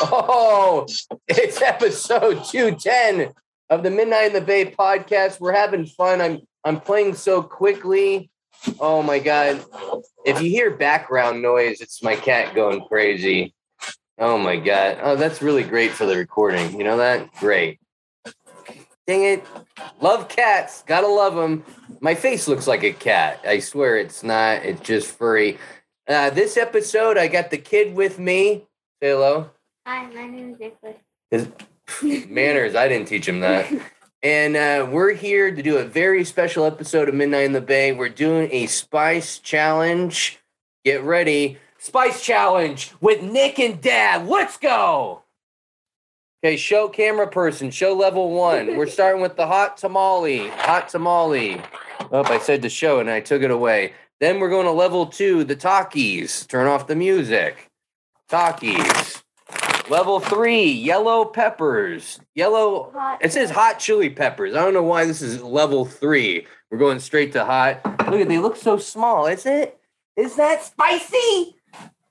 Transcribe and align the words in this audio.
Oh, 0.00 0.86
it's 1.26 1.62
episode 1.62 2.44
210 2.44 3.32
of 3.70 3.82
the 3.82 3.90
Midnight 3.90 4.26
in 4.26 4.32
the 4.34 4.40
Bay 4.42 4.70
podcast. 4.70 5.40
We're 5.40 5.52
having 5.52 5.86
fun. 5.86 6.20
I'm 6.20 6.40
I'm 6.64 6.80
playing 6.80 7.14
so 7.14 7.42
quickly. 7.42 8.30
Oh 8.80 9.02
my 9.02 9.18
god. 9.18 9.64
If 10.26 10.42
you 10.42 10.50
hear 10.50 10.76
background 10.76 11.40
noise, 11.40 11.80
it's 11.80 12.02
my 12.02 12.16
cat 12.16 12.54
going 12.54 12.82
crazy. 12.82 13.54
Oh 14.18 14.36
my 14.36 14.56
god. 14.56 14.98
Oh, 15.00 15.16
that's 15.16 15.40
really 15.40 15.62
great 15.62 15.92
for 15.92 16.04
the 16.04 16.16
recording. 16.16 16.76
You 16.76 16.84
know 16.84 16.98
that? 16.98 17.32
Great. 17.34 17.80
Dang 19.06 19.24
it. 19.24 19.46
Love 20.02 20.28
cats. 20.28 20.82
Gotta 20.86 21.06
love 21.06 21.34
them. 21.34 21.64
My 22.00 22.14
face 22.14 22.46
looks 22.46 22.66
like 22.66 22.84
a 22.84 22.92
cat. 22.92 23.40
I 23.46 23.60
swear 23.60 23.96
it's 23.96 24.22
not. 24.22 24.64
It's 24.64 24.82
just 24.82 25.16
furry. 25.16 25.56
Uh, 26.08 26.30
this 26.30 26.56
episode, 26.56 27.18
I 27.18 27.28
got 27.28 27.50
the 27.50 27.58
kid 27.58 27.94
with 27.94 28.18
me. 28.18 28.64
Say 29.02 29.10
hello. 29.10 29.50
Hi, 29.86 30.06
my 30.06 30.26
name 30.26 30.52
is 30.52 30.58
Nicholas. 30.58 30.96
His 31.30 31.48
manners, 32.28 32.74
I 32.74 32.88
didn't 32.88 33.08
teach 33.08 33.28
him 33.28 33.40
that. 33.40 33.70
And 34.22 34.56
uh, 34.56 34.88
we're 34.90 35.12
here 35.12 35.54
to 35.54 35.62
do 35.62 35.76
a 35.76 35.84
very 35.84 36.24
special 36.24 36.64
episode 36.64 37.10
of 37.10 37.14
Midnight 37.14 37.44
in 37.44 37.52
the 37.52 37.60
Bay. 37.60 37.92
We're 37.92 38.08
doing 38.08 38.48
a 38.50 38.66
spice 38.66 39.38
challenge. 39.38 40.40
Get 40.82 41.02
ready. 41.02 41.58
Spice 41.76 42.24
challenge 42.24 42.94
with 43.02 43.22
Nick 43.22 43.58
and 43.58 43.78
Dad. 43.78 44.26
Let's 44.26 44.56
go. 44.56 45.24
Okay, 46.42 46.56
show 46.56 46.88
camera 46.88 47.28
person, 47.28 47.70
show 47.70 47.92
level 47.92 48.30
one. 48.30 48.76
We're 48.78 48.86
starting 48.86 49.20
with 49.20 49.36
the 49.36 49.46
hot 49.46 49.76
tamale. 49.76 50.48
Hot 50.48 50.88
tamale. 50.88 51.60
Oh, 52.10 52.24
I 52.24 52.38
said 52.38 52.62
to 52.62 52.70
show 52.70 52.98
and 52.98 53.10
I 53.10 53.20
took 53.20 53.42
it 53.42 53.50
away. 53.50 53.92
Then 54.20 54.40
we're 54.40 54.50
going 54.50 54.66
to 54.66 54.72
level 54.72 55.06
two, 55.06 55.44
the 55.44 55.56
Takis. 55.56 56.46
Turn 56.48 56.66
off 56.66 56.86
the 56.86 56.96
music. 56.96 57.70
Takis. 58.28 59.22
Level 59.88 60.20
three, 60.20 60.70
yellow 60.70 61.24
peppers. 61.24 62.20
Yellow, 62.34 62.90
Hot 62.92 63.24
it 63.24 63.32
says 63.32 63.50
hot 63.50 63.78
chili 63.78 64.10
peppers. 64.10 64.54
I 64.54 64.62
don't 64.62 64.74
know 64.74 64.82
why 64.82 65.06
this 65.06 65.22
is 65.22 65.42
level 65.42 65.86
three. 65.86 66.46
We're 66.70 66.78
going 66.78 67.00
straight 67.00 67.32
to 67.32 67.44
hot. 67.44 67.80
Look 68.10 68.20
at 68.20 68.28
they 68.28 68.38
look 68.38 68.56
so 68.56 68.76
small. 68.76 69.26
Is 69.26 69.46
it? 69.46 69.78
Is 70.16 70.36
that 70.36 70.62
spicy? 70.62 71.56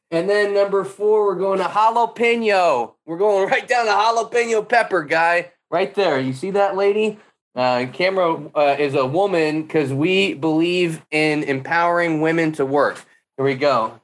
And 0.09 0.29
then 0.29 0.53
number 0.53 0.83
four, 0.85 1.25
we're 1.25 1.35
going 1.35 1.59
to 1.59 1.65
jalapeno. 1.65 2.93
We're 3.05 3.17
going 3.17 3.47
right 3.51 3.67
down 3.67 3.85
to 3.85 3.91
jalapeno 3.91 4.67
pepper, 4.67 5.03
guy. 5.03 5.51
Right 5.69 5.93
there. 5.93 6.19
You 6.19 6.33
see 6.33 6.51
that 6.51 6.77
lady? 6.77 7.19
Uh, 7.57 7.87
camera 7.87 8.39
uh, 8.53 8.75
is 8.77 8.93
a 8.93 9.03
woman 9.03 9.63
because 9.63 9.91
we 9.91 10.35
believe 10.35 11.03
in 11.09 11.41
empowering 11.41 12.21
women 12.21 12.51
to 12.51 12.63
work. 12.63 13.03
Here 13.35 13.45
we 13.45 13.55
go. 13.55 13.99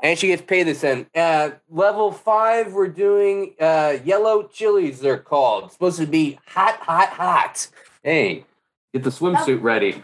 And 0.00 0.16
she 0.16 0.28
gets 0.28 0.42
paid 0.42 0.68
this 0.68 0.84
in. 0.84 1.06
Uh, 1.12 1.50
level 1.68 2.12
five, 2.12 2.72
we're 2.72 2.86
doing 2.86 3.54
uh, 3.60 3.96
yellow 4.04 4.44
chilies, 4.44 5.00
they're 5.00 5.18
called. 5.18 5.64
It's 5.64 5.72
supposed 5.72 5.98
to 5.98 6.06
be 6.06 6.38
hot, 6.46 6.76
hot, 6.76 7.08
hot. 7.08 7.66
Hey, 8.04 8.44
get 8.92 9.02
the 9.02 9.10
swimsuit 9.10 9.60
ready. 9.60 10.00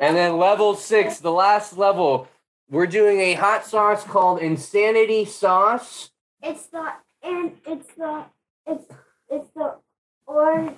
And 0.00 0.16
then 0.16 0.38
level 0.38 0.76
six, 0.76 1.18
the 1.18 1.32
last 1.32 1.76
level, 1.76 2.28
we're 2.70 2.86
doing 2.86 3.18
a 3.20 3.34
hot 3.34 3.66
sauce 3.66 4.04
called 4.04 4.40
Insanity 4.40 5.24
Sauce. 5.24 6.10
it's 6.40 6.66
the 6.66 6.92
and 7.24 7.52
it's 7.66 7.94
the 7.96 8.24
it's 8.64 8.84
it's 9.28 9.50
the 9.56 9.74
or 10.26 10.74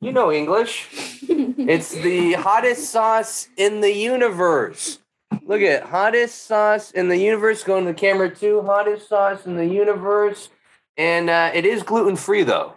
You 0.00 0.12
know 0.12 0.30
English. 0.30 0.88
It's 1.22 1.90
the 1.90 2.34
hottest 2.34 2.90
sauce 2.90 3.48
in 3.56 3.80
the 3.80 3.92
universe. 3.92 4.98
Look 5.46 5.62
at 5.62 5.84
hottest 5.84 6.46
sauce 6.46 6.90
in 6.90 7.08
the 7.08 7.16
universe. 7.16 7.64
Going 7.64 7.86
to 7.86 7.92
the 7.92 7.98
camera 7.98 8.34
too. 8.34 8.62
Hottest 8.62 9.08
sauce 9.08 9.46
in 9.46 9.56
the 9.56 9.66
universe, 9.66 10.50
and 10.98 11.30
uh, 11.30 11.50
it 11.54 11.64
is 11.64 11.82
gluten 11.82 12.16
free 12.16 12.42
though, 12.42 12.74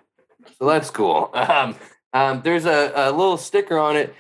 so 0.58 0.68
that's 0.68 0.90
cool. 0.90 1.32
Um, 1.36 1.76
um, 2.12 2.42
there's 2.44 2.66
a, 2.66 2.92
a 2.96 3.12
little 3.12 3.38
sticker 3.38 3.78
on 3.78 3.96
it. 3.96 4.16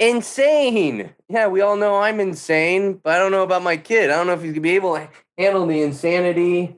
Insane. 0.00 1.10
Yeah, 1.28 1.46
we 1.46 1.60
all 1.60 1.76
know 1.76 1.96
I'm 1.98 2.18
insane, 2.18 2.94
but 2.94 3.14
I 3.14 3.18
don't 3.18 3.30
know 3.30 3.44
about 3.44 3.62
my 3.62 3.76
kid. 3.76 4.10
I 4.10 4.14
don't 4.14 4.26
know 4.26 4.32
if 4.32 4.42
he's 4.42 4.52
gonna 4.52 4.60
be 4.60 4.74
able 4.74 4.96
to 4.96 5.08
handle 5.36 5.66
the 5.66 5.82
insanity. 5.82 6.77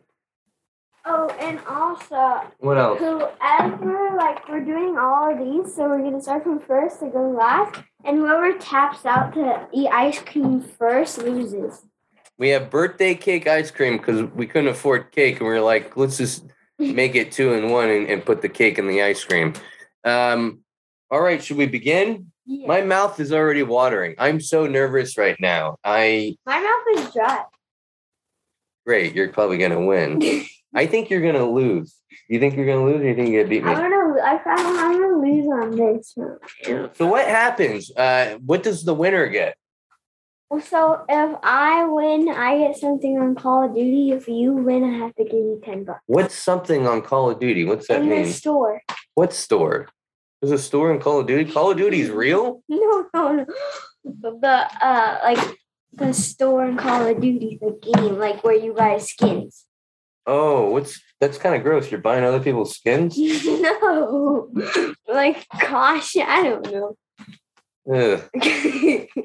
Oh 1.04 1.28
and 1.40 1.58
also 1.68 2.42
What 2.58 2.78
else? 2.78 2.98
whoever 2.98 4.16
like 4.16 4.48
we're 4.48 4.64
doing 4.64 4.96
all 4.98 5.32
of 5.32 5.38
these, 5.38 5.74
so 5.74 5.88
we're 5.88 6.02
gonna 6.02 6.20
start 6.20 6.42
from 6.44 6.60
first 6.60 7.00
to 7.00 7.08
go 7.08 7.30
last, 7.30 7.80
and 8.04 8.18
whoever 8.18 8.52
taps 8.58 9.04
out 9.06 9.34
to 9.34 9.68
eat 9.72 9.88
ice 9.88 10.20
cream 10.20 10.60
first 10.60 11.18
loses. 11.18 11.84
We 12.38 12.48
have 12.50 12.70
birthday 12.70 13.14
cake 13.14 13.46
ice 13.46 13.70
cream 13.70 13.98
because 13.98 14.22
we 14.32 14.46
couldn't 14.46 14.68
afford 14.70 15.12
cake, 15.12 15.38
and 15.40 15.46
we 15.48 15.54
were 15.54 15.60
like, 15.60 15.96
let's 15.96 16.16
just 16.16 16.44
make 16.78 17.14
it 17.14 17.32
two 17.32 17.52
in 17.54 17.70
one 17.70 17.90
and, 17.90 18.08
and 18.08 18.24
put 18.24 18.40
the 18.42 18.48
cake 18.48 18.78
in 18.78 18.86
the 18.86 19.02
ice 19.02 19.22
cream. 19.24 19.52
Um, 20.04 20.60
all 21.10 21.20
right, 21.20 21.42
should 21.42 21.56
we 21.58 21.66
begin? 21.66 22.32
Yeah. 22.46 22.66
My 22.66 22.80
mouth 22.80 23.20
is 23.20 23.32
already 23.32 23.62
watering. 23.62 24.14
I'm 24.18 24.40
so 24.40 24.66
nervous 24.66 25.16
right 25.18 25.36
now. 25.40 25.76
I 25.84 26.36
My 26.46 26.58
mouth 26.60 27.04
is 27.04 27.12
dry. 27.12 27.44
great. 28.86 29.14
You're 29.14 29.28
probably 29.32 29.58
gonna 29.58 29.84
win. 29.84 30.20
I 30.74 30.86
think 30.86 31.10
you're 31.10 31.20
gonna 31.20 31.44
lose. 31.50 31.96
You 32.28 32.38
think 32.38 32.56
you're 32.56 32.66
gonna 32.66 32.84
lose, 32.84 33.00
or 33.00 33.08
you 33.08 33.14
think 33.14 33.30
you're 33.30 33.42
gonna 33.42 33.50
beat 33.50 33.64
me? 33.64 33.70
I'm 33.72 33.90
gonna 33.90 34.20
I 34.22 34.38
found 34.42 34.78
I'm 34.78 35.00
gonna 35.00 35.18
lose 35.18 35.46
on 35.46 35.70
this 35.72 36.12
one. 36.14 36.90
So 36.94 37.06
what 37.06 37.26
happens? 37.26 37.90
Uh, 37.96 38.38
what 38.44 38.62
does 38.62 38.84
the 38.84 38.94
winner 38.94 39.26
get? 39.28 39.56
Well, 40.48 40.60
So 40.60 41.04
if 41.08 41.38
I 41.42 41.84
win, 41.86 42.28
I 42.28 42.58
get 42.58 42.76
something 42.76 43.18
on 43.18 43.34
Call 43.34 43.64
of 43.64 43.74
Duty. 43.74 44.12
If 44.12 44.28
you 44.28 44.52
win, 44.52 44.84
I 44.84 44.98
have 44.98 45.14
to 45.16 45.24
give 45.24 45.32
you 45.34 45.60
ten 45.64 45.84
bucks. 45.84 46.00
What's 46.06 46.34
something 46.34 46.86
on 46.86 47.02
Call 47.02 47.30
of 47.30 47.40
Duty? 47.40 47.64
What's 47.64 47.88
that 47.88 48.02
in 48.02 48.08
mean? 48.08 48.22
the 48.24 48.32
store. 48.32 48.82
What 49.14 49.32
store? 49.32 49.88
There's 50.40 50.52
a 50.52 50.58
store 50.58 50.92
in 50.92 51.00
Call 51.00 51.20
of 51.20 51.26
Duty. 51.26 51.50
Call 51.50 51.72
of 51.72 51.76
Duty's 51.78 52.10
real. 52.24 52.62
No, 52.68 53.06
no, 53.14 53.32
no. 53.32 53.46
The 54.40 54.68
uh, 54.84 55.18
like 55.22 55.56
the 55.92 56.12
store 56.14 56.64
in 56.64 56.76
Call 56.76 57.06
of 57.06 57.20
Duty, 57.20 57.58
the 57.60 57.78
game, 57.80 58.18
like 58.18 58.42
where 58.44 58.54
you 58.54 58.72
buy 58.72 58.98
skins. 58.98 59.66
Oh, 60.26 60.70
what's 60.70 61.00
that's 61.20 61.38
kind 61.38 61.54
of 61.54 61.62
gross. 61.62 61.90
You're 61.90 62.00
buying 62.00 62.24
other 62.24 62.40
people's 62.40 62.76
skins. 62.76 63.16
no, 63.18 64.48
like 65.08 65.46
gosh, 65.60 66.16
I 66.16 66.42
don't 66.42 66.70
know. 66.70 66.96
Ugh. 67.92 68.28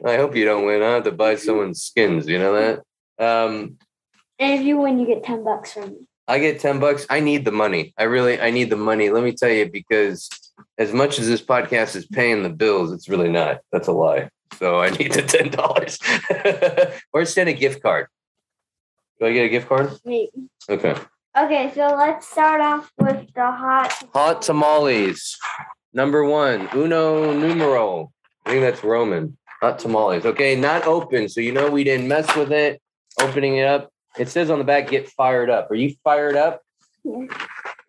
I 0.06 0.16
hope 0.18 0.36
you 0.36 0.46
don't 0.46 0.66
win. 0.66 0.82
I 0.82 0.92
have 0.96 1.04
to 1.04 1.12
buy 1.12 1.36
someone's 1.36 1.84
skins. 1.84 2.28
You 2.28 2.40
know 2.40 2.54
that. 2.54 2.80
Um, 3.20 3.78
and 4.40 4.60
if 4.60 4.62
you 4.62 4.78
win, 4.78 5.00
you 5.00 5.06
get 5.06 5.24
ten 5.24 5.44
bucks 5.44 5.74
from 5.74 5.90
me. 5.90 6.08
I 6.28 6.40
get 6.40 6.60
ten 6.60 6.80
bucks. 6.80 7.06
I 7.10 7.20
need 7.20 7.46
the 7.46 7.52
money. 7.52 7.94
I 7.98 8.04
really, 8.04 8.40
I 8.40 8.52
need 8.52 8.70
the 8.70 8.76
money. 8.76 9.10
Let 9.10 9.24
me 9.24 9.34
tell 9.34 9.50
you, 9.50 9.70
because 9.70 10.30
as 10.78 10.94
much 10.94 11.20
as 11.20 11.28
this 11.28 11.42
podcast 11.42 11.96
is 11.96 12.06
paying 12.08 12.44
the 12.44 12.50
bills, 12.50 12.92
it's 12.92 13.10
really 13.10 13.30
not. 13.30 13.60
That's 13.72 13.88
a 13.88 13.92
lie. 13.92 14.30
So 14.58 14.80
I 14.80 14.90
need 14.90 15.14
the 15.14 15.22
ten 15.22 15.50
dollars, 15.50 16.00
or 17.14 17.26
send 17.26 17.50
a 17.50 17.54
gift 17.54 17.82
card. 17.82 18.08
Do 19.20 19.26
I 19.28 19.34
get 19.34 19.46
a 19.46 19.50
gift 19.50 19.68
card? 19.70 19.92
Wait. 20.04 20.30
Okay. 20.70 20.96
Okay, 21.38 21.72
so 21.74 21.96
let's 21.96 22.28
start 22.28 22.62
off 22.62 22.92
with 22.98 23.34
the 23.34 23.52
hot. 23.52 23.94
Hot 24.14 24.42
tamales. 24.42 25.38
Number 25.94 26.24
one, 26.24 26.70
uno 26.74 27.34
numero. 27.34 28.12
I 28.46 28.52
think 28.52 28.62
that's 28.62 28.84
Roman. 28.84 29.38
Hot 29.62 29.80
tamales. 29.80 30.26
Okay, 30.26 30.56
not 30.56 30.86
open. 30.86 31.30
So 31.30 31.42
you 31.42 31.52
know 31.52 31.70
we 31.70 31.84
didn't 31.84 32.08
mess 32.08 32.34
with 32.36 32.52
it. 32.52 32.82
Opening 33.20 33.58
it 33.58 33.66
up. 33.66 33.92
It 34.18 34.30
says 34.30 34.50
on 34.50 34.60
the 34.60 34.66
back, 34.66 34.90
get 34.90 35.10
fired 35.10 35.50
up. 35.50 35.72
Are 35.72 35.76
you 35.76 35.96
fired 36.04 36.36
up? 36.36 36.62
Yeah. 37.04 37.28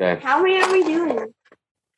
Okay. 0.01 0.21
How 0.23 0.43
many 0.43 0.61
are 0.61 0.73
we 0.73 0.85
doing? 0.85 1.33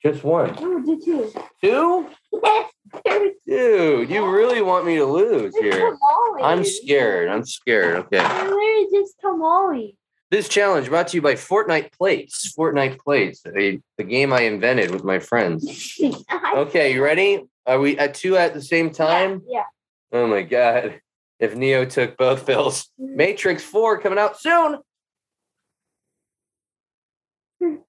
Just 0.03 0.23
one. 0.23 0.55
Oh, 0.59 0.65
no, 0.65 0.85
do 0.85 1.01
two. 1.05 1.33
Two? 1.61 2.09
Yes, 2.33 2.73
there's 3.05 3.33
Dude, 3.47 4.11
you 4.11 4.31
really 4.31 4.63
want 4.63 4.87
me 4.87 4.97
to 4.97 5.05
lose 5.05 5.57
here. 5.57 5.97
I'm 6.41 6.65
scared. 6.65 7.29
I'm 7.29 7.45
scared. 7.45 7.97
Okay. 7.97 8.19
They're 8.19 8.45
literally 8.45 8.87
just 8.93 9.19
tamales. 9.21 9.95
This 10.31 10.49
challenge 10.49 10.89
brought 10.89 11.09
to 11.09 11.17
you 11.17 11.23
by 11.23 11.35
Fortnite 11.35 11.93
Plates. 11.93 12.55
Fortnite 12.57 12.99
Plates, 12.99 13.41
a, 13.47 13.81
the 13.97 14.05
game 14.05 14.33
I 14.33 14.43
invented 14.43 14.91
with 14.91 15.05
my 15.05 15.19
friends. 15.19 15.99
Okay, 16.55 16.95
you 16.95 17.05
ready? 17.05 17.45
Are 17.67 17.79
we 17.79 17.97
at 17.99 18.15
two 18.15 18.37
at 18.37 18.53
the 18.53 18.63
same 18.63 18.91
time? 18.91 19.43
Yeah. 19.47 19.65
Oh 20.13 20.27
my 20.27 20.43
god. 20.43 21.01
If 21.39 21.55
Neo 21.55 21.85
took 21.85 22.17
both 22.17 22.47
pills. 22.47 22.89
Mm. 23.01 23.15
Matrix 23.15 23.63
4 23.63 24.01
coming 24.01 24.19
out 24.19 24.41
soon. 24.41 24.79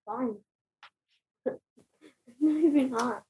Fine. 0.05 0.35
It's 2.41 2.53
not 2.53 2.63
even 2.63 2.91
hot. 2.91 3.23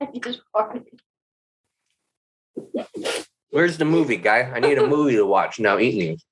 I 0.00 0.18
just 0.18 0.40
farted. 0.54 0.84
Where's 3.50 3.78
the 3.78 3.84
movie, 3.84 4.16
guy? 4.16 4.40
I 4.40 4.60
need 4.60 4.78
a 4.78 4.86
movie 4.86 5.16
to 5.16 5.24
watch 5.24 5.58
now 5.58 5.78
eating 5.78 6.00
these. 6.10 6.24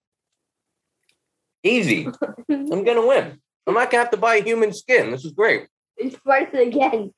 Easy. 1.63 2.09
I'm 2.51 2.85
gonna 2.85 3.07
win. 3.07 3.39
I'm 3.67 3.75
not 3.75 3.91
gonna 3.91 4.03
have 4.03 4.11
to 4.13 4.17
buy 4.19 4.41
human 4.41 4.73
skin. 4.73 5.11
This 5.11 5.25
is 5.25 5.33
great. 5.33 5.69
It's 5.97 6.17
farted 6.17 6.67
again. 6.67 7.13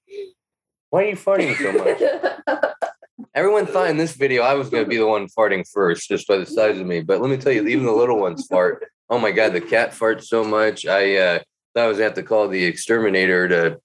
Why 0.90 1.02
are 1.02 1.06
you 1.06 1.16
farting 1.16 1.56
so 1.56 1.72
much? 1.72 2.74
Everyone 3.34 3.66
thought 3.66 3.90
in 3.90 3.96
this 3.96 4.14
video 4.14 4.42
I 4.42 4.54
was 4.54 4.70
going 4.70 4.84
to 4.84 4.88
be 4.88 4.96
the 4.96 5.06
one 5.06 5.26
farting 5.26 5.68
first, 5.68 6.08
just 6.08 6.26
by 6.26 6.38
the 6.38 6.46
size 6.46 6.78
of 6.78 6.86
me. 6.86 7.02
But 7.02 7.20
let 7.20 7.30
me 7.30 7.36
tell 7.36 7.52
you, 7.52 7.66
even 7.66 7.84
the 7.84 7.92
little 7.92 8.18
ones 8.18 8.46
fart. 8.46 8.86
Oh 9.10 9.18
my 9.18 9.32
god, 9.32 9.52
the 9.52 9.60
cat 9.60 9.90
farts 9.90 10.24
so 10.24 10.44
much. 10.44 10.86
I 10.86 11.16
uh, 11.16 11.38
I 11.78 11.86
was 11.86 11.98
have 11.98 12.14
to 12.14 12.22
call 12.22 12.48
the 12.48 12.64
exterminator 12.64 13.48
to 13.48 13.80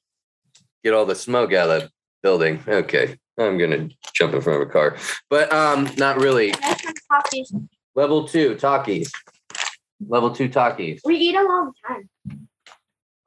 get 0.83 0.93
all 0.93 1.05
the 1.05 1.15
smoke 1.15 1.53
out 1.53 1.69
of 1.69 1.81
the 1.83 1.89
building. 2.21 2.63
Okay, 2.67 3.17
I'm 3.37 3.57
going 3.57 3.71
to 3.71 3.95
jump 4.13 4.33
in 4.33 4.41
front 4.41 4.61
of 4.61 4.67
a 4.67 4.71
car, 4.71 4.97
but 5.29 5.51
um, 5.53 5.89
not 5.97 6.19
really. 6.19 6.51
Next 6.61 6.85
one's 6.85 6.99
Takis. 7.11 7.67
Level 7.95 8.27
two 8.27 8.55
Takis. 8.55 9.09
Level 10.07 10.33
two 10.33 10.49
Takis. 10.49 11.01
We 11.05 11.15
eat 11.15 11.33
them 11.33 11.49
all 11.49 11.65
the 11.65 11.73
time. 11.87 12.09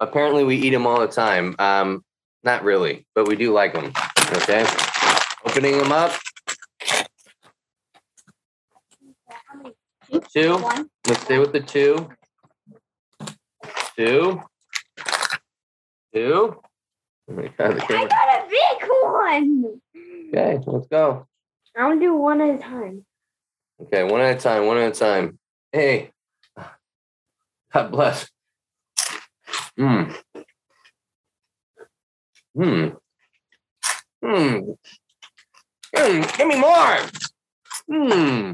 Apparently, 0.01 0.45
we 0.45 0.57
eat 0.57 0.71
them 0.71 0.87
all 0.87 1.01
the 1.01 1.09
time. 1.09 1.55
Um, 1.59 2.05
not 2.45 2.65
really, 2.65 3.07
but 3.15 3.27
we 3.29 3.37
do 3.37 3.53
like 3.53 3.73
them. 3.73 3.93
Okay, 4.33 4.67
opening 5.45 5.79
them 5.79 5.93
up. 5.93 6.13
Two. 10.33 10.59
Let's 11.07 11.23
stay 11.23 11.39
with 11.39 11.53
the 11.53 11.61
two. 11.61 12.09
Two. 13.97 14.43
Two. 16.17 16.57
Oh 17.29 17.33
my 17.35 17.49
god, 17.59 17.77
the 17.77 17.85
I 17.85 18.07
got 18.07 18.11
a 18.11 18.49
big 18.49 18.89
one. 19.03 19.81
Okay, 20.29 20.59
let's 20.67 20.87
go. 20.87 21.27
I'm 21.77 21.91
gonna 21.91 22.01
do 22.01 22.17
one 22.17 22.41
at 22.41 22.55
a 22.55 22.59
time. 22.59 23.05
Okay, 23.83 24.03
one 24.03 24.23
at 24.23 24.39
a 24.39 24.41
time, 24.41 24.65
one 24.65 24.79
at 24.79 24.97
a 24.97 24.99
time. 24.99 25.39
Hey. 25.73 26.13
God 27.75 27.91
bless. 27.91 28.31
Hmm. 29.77 30.05
Hmm. 32.57 32.89
Hmm. 34.25 34.59
Mm, 35.95 36.39
give 36.39 36.49
me 36.49 36.59
more. 36.59 36.97
Hmm. 37.93 38.53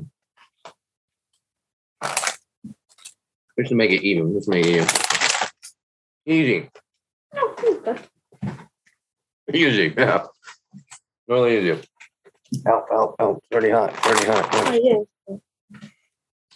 We 3.56 3.66
should 3.66 3.76
make 3.76 3.92
it 3.92 4.02
even. 4.02 4.34
Let's 4.34 4.48
make 4.48 4.66
it 4.66 4.70
even. 4.74 4.88
Easy. 6.26 6.68
No. 7.34 7.96
Easy. 9.52 9.92
Yeah. 9.96 10.24
Really 11.28 11.58
easy. 11.58 11.82
Out, 12.66 12.84
out, 12.92 13.14
out. 13.18 13.36
It's 13.42 13.52
already 13.52 13.70
hot. 13.70 13.90
It's 13.94 14.06
already 14.06 14.26
hot. 14.26 14.48
Oh, 14.52 14.72
it 14.72 14.78
is. 14.78 15.40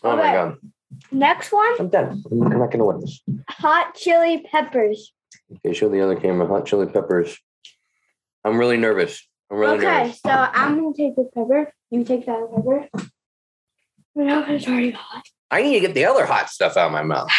Oh 0.02 0.16
my 0.16 0.22
Okay. 0.22 0.32
god. 0.32 0.56
Next 1.10 1.52
one, 1.52 1.74
I'm 1.78 1.88
done. 1.88 2.22
I'm 2.30 2.42
I'm 2.44 2.58
not 2.58 2.70
gonna 2.70 2.84
win 2.86 3.00
this. 3.00 3.20
hot 3.48 3.94
chili 3.94 4.46
peppers. 4.50 5.12
Okay, 5.56 5.74
show 5.74 5.88
the 5.88 6.00
other 6.00 6.16
camera. 6.16 6.46
Hot 6.46 6.64
chili 6.64 6.86
peppers. 6.86 7.36
I'm 8.44 8.56
really 8.58 8.76
nervous. 8.76 9.26
I'm 9.50 9.58
really 9.58 9.78
nervous. 9.78 9.88
okay, 9.88 10.02
nervous. 10.04 10.20
so 10.20 10.30
I'm 10.30 10.76
gonna 10.76 10.94
take 10.96 11.16
this 11.16 11.26
pepper. 11.34 11.72
You 11.90 12.04
take 12.04 12.24
that 12.26 12.48
pepper. 12.54 12.88
No, 14.14 14.44
it's 14.48 14.66
already 14.66 14.92
hot. 14.92 15.22
I 15.50 15.62
need 15.62 15.74
to 15.74 15.80
get 15.80 15.94
the 15.94 16.04
other 16.06 16.24
hot 16.24 16.48
stuff 16.50 16.76
out 16.76 16.86
of 16.86 16.92
my 16.92 17.02
mouth. 17.02 17.30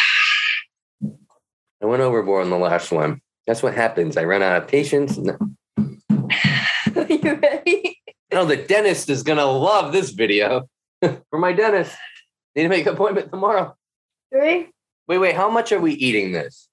I 1.81 1.85
went 1.85 2.01
overboard 2.01 2.43
on 2.43 2.49
the 2.51 2.57
last 2.57 2.91
one. 2.91 3.21
That's 3.47 3.63
what 3.63 3.73
happens. 3.73 4.17
I 4.17 4.25
run 4.25 4.43
out 4.43 4.61
of 4.61 4.67
patience. 4.67 5.17
No, 5.17 5.37
you 7.09 7.33
ready? 7.41 7.97
no, 8.33 8.43
the 8.45 8.57
dentist 8.57 9.09
is 9.09 9.23
gonna 9.23 9.45
love 9.45 9.93
this 9.93 10.11
video. 10.11 10.69
For 11.01 11.39
my 11.39 11.53
dentist. 11.53 11.95
Need 12.55 12.63
to 12.63 12.69
make 12.69 12.85
an 12.85 12.93
appointment 12.93 13.31
tomorrow. 13.31 13.75
Three, 14.33 14.69
Wait, 15.07 15.17
wait, 15.19 15.35
how 15.35 15.49
much 15.49 15.71
are 15.71 15.79
we 15.79 15.93
eating 15.93 16.31
this? 16.33 16.67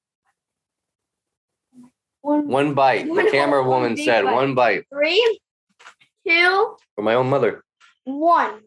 one, 2.23 2.49
One 2.49 2.75
bite. 2.75 3.06
The 3.06 3.29
camera 3.31 3.62
woman 3.62 3.97
said 3.97 4.25
bite. 4.25 4.35
one 4.35 4.55
bite 4.55 4.85
three, 4.93 5.38
two, 6.26 6.76
for 6.97 7.03
my 7.03 7.15
own 7.15 7.29
mother. 7.31 7.62
one. 8.05 8.61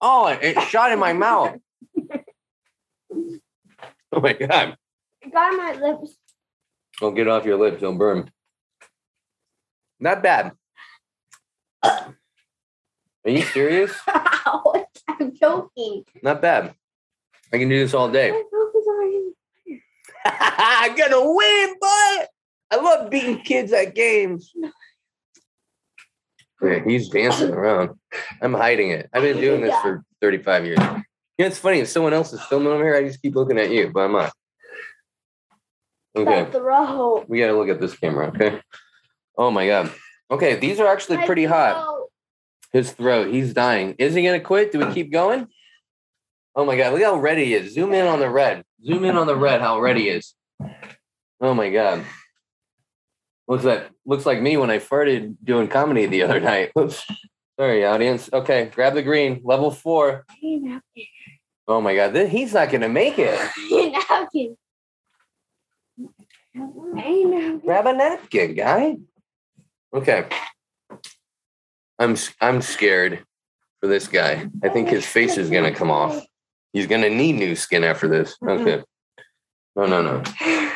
Oh, 0.00 0.28
it 0.28 0.38
it 0.42 0.60
shot 0.68 0.92
in 0.92 0.98
my 0.98 1.12
mouth. 1.12 1.56
Oh 4.14 4.20
my 4.20 4.34
god. 4.34 4.76
It 5.22 5.32
got 5.32 5.52
on 5.52 5.56
my 5.56 5.72
lips. 5.72 6.16
Don't 7.00 7.14
get 7.14 7.28
off 7.28 7.44
your 7.44 7.58
lips, 7.58 7.80
don't 7.80 7.98
burn. 7.98 8.30
Not 9.98 10.22
bad. 10.22 10.52
Are 11.82 13.30
you 13.30 13.42
serious? 13.42 13.92
I'm 14.06 15.34
joking. 15.34 16.04
Not 16.22 16.42
bad. 16.42 16.74
I 17.52 17.58
can 17.58 17.68
do 17.68 17.78
this 17.78 17.94
all 17.94 18.10
day. 18.10 18.30
My 18.30 18.42
mouth 18.52 18.74
is 18.74 18.86
already. 18.86 19.32
I'm 20.24 20.96
gonna 20.96 21.32
win, 21.34 21.74
but 21.80 22.28
I 22.70 22.76
love 22.76 23.10
beating 23.10 23.40
kids 23.40 23.72
at 23.72 23.94
games. 23.94 24.52
Yeah, 26.62 26.78
he's 26.84 27.08
dancing 27.08 27.50
around. 27.50 27.90
I'm 28.40 28.54
hiding 28.54 28.90
it. 28.90 29.10
I've 29.12 29.22
been 29.22 29.40
doing 29.40 29.60
this 29.62 29.74
for 29.82 30.04
35 30.20 30.66
years. 30.66 30.78
You 30.78 30.84
know, 30.84 31.02
it's 31.46 31.58
funny. 31.58 31.80
If 31.80 31.88
someone 31.88 32.12
else 32.12 32.32
is 32.32 32.40
filming 32.42 32.72
over 32.72 32.84
here, 32.84 32.94
I 32.96 33.02
just 33.04 33.20
keep 33.20 33.34
looking 33.34 33.58
at 33.58 33.70
you, 33.70 33.90
but 33.92 34.00
I'm 34.00 34.12
not. 34.12 34.32
Okay, 36.14 36.50
throat. 36.50 37.24
we 37.28 37.38
gotta 37.38 37.56
look 37.56 37.68
at 37.68 37.80
this 37.80 37.96
camera, 37.96 38.28
okay? 38.28 38.60
Oh 39.36 39.50
my 39.50 39.66
god. 39.66 39.92
Okay, 40.30 40.56
these 40.56 40.78
are 40.78 40.86
actually 40.86 41.18
pretty 41.24 41.44
hot. 41.44 41.88
His 42.72 42.92
throat. 42.92 43.32
He's 43.32 43.52
dying. 43.52 43.94
Is 43.98 44.14
he 44.14 44.22
gonna 44.22 44.40
quit? 44.40 44.72
Do 44.72 44.78
we 44.78 44.92
keep 44.92 45.12
going? 45.12 45.48
Oh 46.54 46.64
my 46.64 46.76
god! 46.76 46.92
Look 46.92 47.02
how 47.02 47.16
red 47.16 47.38
he 47.38 47.54
is. 47.54 47.72
Zoom 47.74 47.92
in 47.94 48.06
on 48.06 48.20
the 48.20 48.28
red. 48.28 48.62
Zoom 48.84 49.04
in 49.04 49.16
on 49.16 49.26
the 49.26 49.36
red. 49.36 49.60
How 49.60 49.80
red 49.80 49.96
he 49.96 50.08
is. 50.08 50.34
Oh 51.40 51.54
my 51.54 51.70
god. 51.70 52.04
Looks 53.48 53.64
like 53.64 53.90
looks 54.06 54.26
like 54.26 54.40
me 54.40 54.56
when 54.56 54.70
I 54.70 54.78
farted 54.78 55.36
doing 55.42 55.68
comedy 55.68 56.06
the 56.06 56.22
other 56.22 56.40
night. 56.40 56.72
Oops. 56.78 57.04
Sorry, 57.58 57.84
audience. 57.84 58.30
Okay, 58.32 58.70
grab 58.74 58.94
the 58.94 59.02
green. 59.02 59.40
Level 59.44 59.70
four. 59.70 60.24
Oh 61.68 61.80
my 61.80 61.94
god. 61.94 62.14
He's 62.28 62.54
not 62.54 62.70
gonna 62.70 62.88
make 62.88 63.18
it. 63.18 63.38
Grab 66.54 67.86
a 67.86 67.92
napkin, 67.92 68.54
guy. 68.54 68.96
Okay. 69.94 70.26
I'm 71.98 72.16
I'm 72.40 72.60
scared 72.60 73.24
for 73.80 73.86
this 73.86 74.08
guy. 74.08 74.48
I 74.62 74.68
think 74.68 74.88
his 74.88 75.06
face 75.06 75.38
is 75.38 75.50
gonna 75.50 75.74
come 75.74 75.90
off. 75.90 76.24
He's 76.72 76.86
gonna 76.86 77.10
need 77.10 77.34
new 77.34 77.56
skin 77.56 77.84
after 77.84 78.08
this. 78.08 78.36
Okay. 78.46 78.82
No, 79.76 79.86
no, 79.86 80.02
no. 80.02 80.70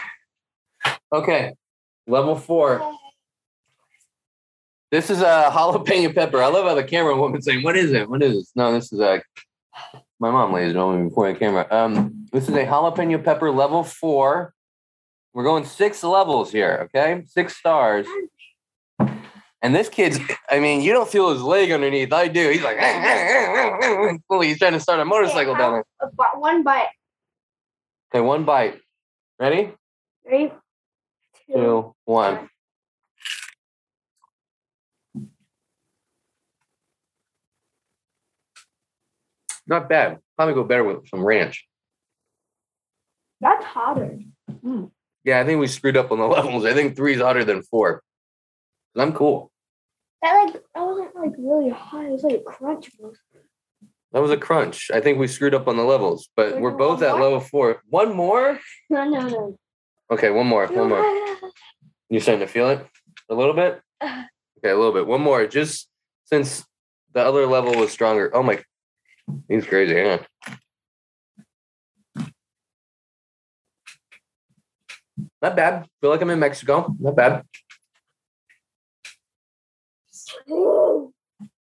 Okay. 1.12 1.55
Level 2.06 2.37
four. 2.37 2.96
This 4.90 5.11
is 5.11 5.20
a 5.20 5.50
jalapeno 5.52 6.14
pepper. 6.14 6.43
I 6.43 6.46
love 6.46 6.64
how 6.64 6.75
the 6.75 6.84
camera 6.84 7.17
woman 7.17 7.43
saying, 7.43 7.62
"What 7.62 7.76
is 7.76 7.93
it? 7.93 8.08
What 8.08 8.22
is 8.22 8.34
this?" 8.34 8.52
No, 8.55 8.72
this 8.72 8.93
is 8.93 9.00
a. 9.00 9.22
My 10.19 10.31
mom, 10.31 10.52
lays 10.52 10.70
it 10.70 10.76
on 10.76 11.02
me 11.02 11.08
before 11.08 11.31
the 11.31 11.38
camera. 11.38 11.67
Um, 11.70 12.27
this 12.32 12.48
is 12.48 12.55
a 12.55 12.65
jalapeno 12.65 13.22
pepper 13.22 13.50
level 13.50 13.84
four. 13.84 14.55
We're 15.36 15.44
going 15.44 15.66
six 15.66 16.02
levels 16.02 16.50
here. 16.50 16.88
Okay, 16.88 17.22
six 17.26 17.58
stars. 17.58 18.06
And 19.60 19.74
this 19.74 19.90
kid's, 19.90 20.19
I 20.48 20.60
mean, 20.60 20.81
you 20.81 20.94
don't 20.94 21.10
feel 21.10 21.31
his 21.31 21.43
leg 21.43 21.70
underneath. 21.70 22.10
I 22.10 22.28
do. 22.28 22.48
He's 22.48 22.62
like, 22.62 22.78
he's 24.43 24.58
trying 24.58 24.72
to 24.72 24.81
start 24.81 24.98
a 24.98 25.05
motorcycle 25.05 25.55
down 25.55 25.74
um, 25.74 25.82
there. 26.00 26.26
One 26.36 26.62
bite. 26.62 26.88
Okay, 28.10 28.22
one 28.22 28.44
bite. 28.44 28.81
Ready? 29.38 29.74
Three, 30.26 30.52
two, 31.46 31.52
Two, 31.52 31.94
one. 32.06 32.48
Not 39.66 39.86
bad. 39.90 40.19
Probably 40.36 40.55
go 40.55 40.64
better 40.64 40.84
with 40.84 41.06
some 41.10 41.22
ranch. 41.22 41.66
That's 43.43 43.66
hotter. 43.66 44.20
Hmm. 44.62 44.86
Yeah, 45.26 45.40
I 45.40 45.44
think 45.44 45.58
we 45.60 45.66
screwed 45.66 45.96
up 45.96 46.12
on 46.12 46.18
the 46.18 46.26
levels. 46.38 46.64
I 46.64 46.72
think 46.72 46.96
three 46.96 47.14
is 47.14 47.20
hotter 47.20 47.44
than 47.44 47.62
four. 47.62 48.02
I'm 48.96 49.12
cool. 49.12 49.50
That 50.22 50.32
like 50.44 50.54
that 50.54 50.86
wasn't 50.86 51.14
like 51.14 51.32
really 51.36 51.68
hot. 51.68 52.06
It 52.06 52.12
was 52.12 52.22
like 52.22 52.36
a 52.36 52.42
crunch. 52.42 52.90
That 54.12 54.22
was 54.22 54.30
a 54.30 54.36
crunch. 54.38 54.90
I 54.94 55.00
think 55.00 55.18
we 55.18 55.26
screwed 55.26 55.54
up 55.54 55.68
on 55.68 55.76
the 55.76 55.82
levels, 55.82 56.28
but 56.34 56.58
We're 56.58 56.70
both 56.70 57.02
at 57.02 57.10
more? 57.10 57.20
level 57.20 57.40
four. 57.40 57.82
One 57.90 58.14
more? 58.16 58.58
No, 58.88 59.04
no, 59.04 59.28
no. 59.28 59.58
Okay, 60.10 60.30
one 60.30 60.46
more. 60.46 60.66
One 60.68 60.88
more. 60.88 61.36
You 62.08 62.20
starting 62.20 62.46
to 62.46 62.52
feel 62.52 62.70
it 62.70 62.86
a 63.28 63.34
little 63.34 63.52
bit? 63.54 63.82
Okay, 64.58 64.70
a 64.70 64.76
little 64.76 64.92
bit. 64.94 65.06
One 65.06 65.20
more, 65.20 65.46
just 65.46 65.86
since 66.24 66.64
the 67.12 67.20
other 67.20 67.46
level 67.46 67.74
was 67.74 67.92
stronger. 67.92 68.34
Oh 68.34 68.42
my, 68.42 68.62
he's 69.48 69.66
crazy. 69.66 69.94
Hang 69.94 70.20
Not 75.46 75.55
bad. 75.55 75.86
Feel 76.00 76.10
like 76.10 76.20
I'm 76.20 76.31
in 76.31 76.41
Mexico. 76.41 76.93
Not 76.98 77.15
bad. 77.15 77.44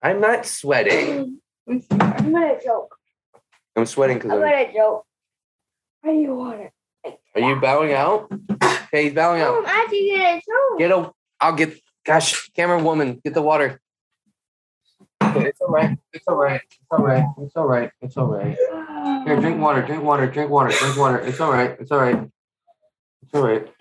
I'm 0.02 0.20
not 0.20 0.44
sweating. 0.44 1.38
I'm 1.68 1.82
gonna 1.88 2.58
joke. 2.64 2.96
I'm 3.76 3.86
sweating 3.86 4.16
because 4.18 4.32
I'm 4.32 4.42
I'm. 4.42 4.50
gonna 4.50 4.72
joke. 4.72 5.06
How 6.02 6.10
do 6.10 6.16
you 6.18 6.34
want 6.34 6.62
it? 6.62 7.20
Are 7.36 7.40
you 7.40 7.60
bowing 7.60 7.92
out? 7.92 8.28
Okay, 8.60 9.04
he's 9.04 9.12
bowing 9.12 9.38
No, 9.38 9.58
out. 9.58 9.58
I'm 9.58 9.66
actually 9.66 10.10
gonna 10.10 10.40
joke. 10.40 10.78
Get 10.80 10.90
a. 10.90 11.12
I'll 11.40 11.54
get. 11.54 11.78
Gosh, 12.04 12.48
camera 12.56 12.82
woman, 12.82 13.20
get 13.22 13.34
the 13.34 13.42
water. 13.42 13.80
It's 15.20 15.60
all 15.60 15.68
right. 15.68 15.96
It's 16.12 16.26
all 16.26 16.34
right. 16.34 16.60
It's 16.60 16.90
all 16.90 16.98
right. 17.04 17.24
It's 17.38 17.56
all 17.56 17.66
right. 17.68 17.90
It's 18.02 18.16
all 18.16 18.26
right. 18.26 18.56
Here, 19.26 19.40
drink 19.40 19.60
water. 19.60 19.82
Drink 19.82 20.02
water. 20.02 20.26
Drink 20.26 20.50
water. 20.50 20.70
Drink 20.76 20.96
water. 20.96 21.18
It's 21.18 21.38
all 21.38 21.52
right. 21.52 21.76
It's 21.78 21.92
all 21.92 22.00
right. 22.00 22.28
It's 23.22 23.34
all 23.34 23.42
right. 23.42 23.75